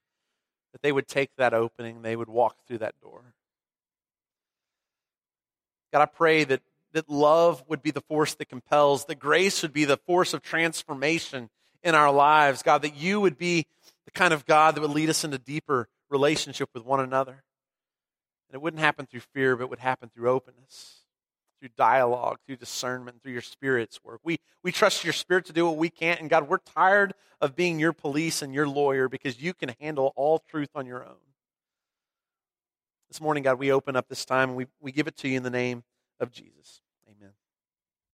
that 0.72 0.82
they 0.82 0.92
would 0.92 1.08
take 1.08 1.32
that 1.38 1.54
opening, 1.54 2.02
they 2.02 2.16
would 2.16 2.30
walk 2.30 2.58
through 2.68 2.78
that 2.80 2.96
door. 3.02 3.34
God, 5.92 6.02
I 6.02 6.06
pray 6.06 6.44
that, 6.44 6.62
that 6.94 7.10
love 7.10 7.64
would 7.68 7.82
be 7.82 7.92
the 7.92 8.02
force 8.02 8.36
that 8.36 8.50
compels, 8.50 9.06
that 9.06 9.20
grace 9.20 9.62
would 9.64 9.74
be 9.74 9.86
the 9.86 9.98
force 9.98 10.34
of 10.34 10.42
transformation 10.42 11.50
in 11.84 11.96
our 11.96 12.12
lives. 12.12 12.64
God, 12.64 12.82
that 12.82 12.96
you 12.96 13.22
would 13.22 13.38
be 13.38 13.66
the 14.06 14.12
kind 14.12 14.34
of 14.34 14.46
God 14.46 14.76
that 14.76 14.82
would 14.82 14.92
lead 14.92 15.10
us 15.10 15.24
into 15.24 15.38
deeper 15.38 15.88
relationship 16.10 16.70
with 16.74 16.84
one 16.84 17.00
another. 17.00 17.44
And 18.50 18.56
it 18.56 18.62
wouldn't 18.62 18.82
happen 18.82 19.06
through 19.06 19.22
fear, 19.34 19.56
but 19.56 19.66
it 19.66 19.70
would 19.70 19.80
happen 19.80 20.10
through 20.10 20.30
openness 20.30 21.00
through 21.60 21.70
dialogue, 21.78 22.38
through 22.46 22.56
discernment, 22.56 23.22
through 23.22 23.34
your 23.34 23.42
Spirit's 23.42 24.04
work. 24.04 24.22
We, 24.24 24.40
we 24.64 24.72
trust 24.72 25.04
your 25.04 25.14
Spirit 25.14 25.46
to 25.46 25.54
do 25.54 25.66
what 25.66 25.78
we 25.78 25.90
can't. 25.90 26.20
And 26.20 26.30
God, 26.30 26.48
we're 26.48 26.60
tired 26.60 27.14
of 27.42 27.56
being 27.56 27.80
your 27.80 27.94
police 27.94 28.42
and 28.42 28.54
your 28.54 28.68
lawyer 28.68 29.10
because 29.10 29.42
you 29.42 29.54
can 29.54 29.76
handle 29.80 30.14
all 30.16 30.40
truth 30.40 30.70
on 30.76 30.86
your 30.86 31.04
own. 31.04 31.16
This 33.10 33.22
morning, 33.22 33.44
God, 33.44 33.60
we 33.60 33.72
open 33.72 33.96
up 33.96 34.08
this 34.08 34.26
time 34.26 34.50
and 34.50 34.58
we, 34.58 34.68
we 34.80 34.92
give 34.92 35.08
it 35.08 35.18
to 35.18 35.28
you 35.28 35.38
in 35.38 35.44
the 35.44 35.50
name 35.50 35.84
of 36.20 36.32
Jesus. 36.32 36.82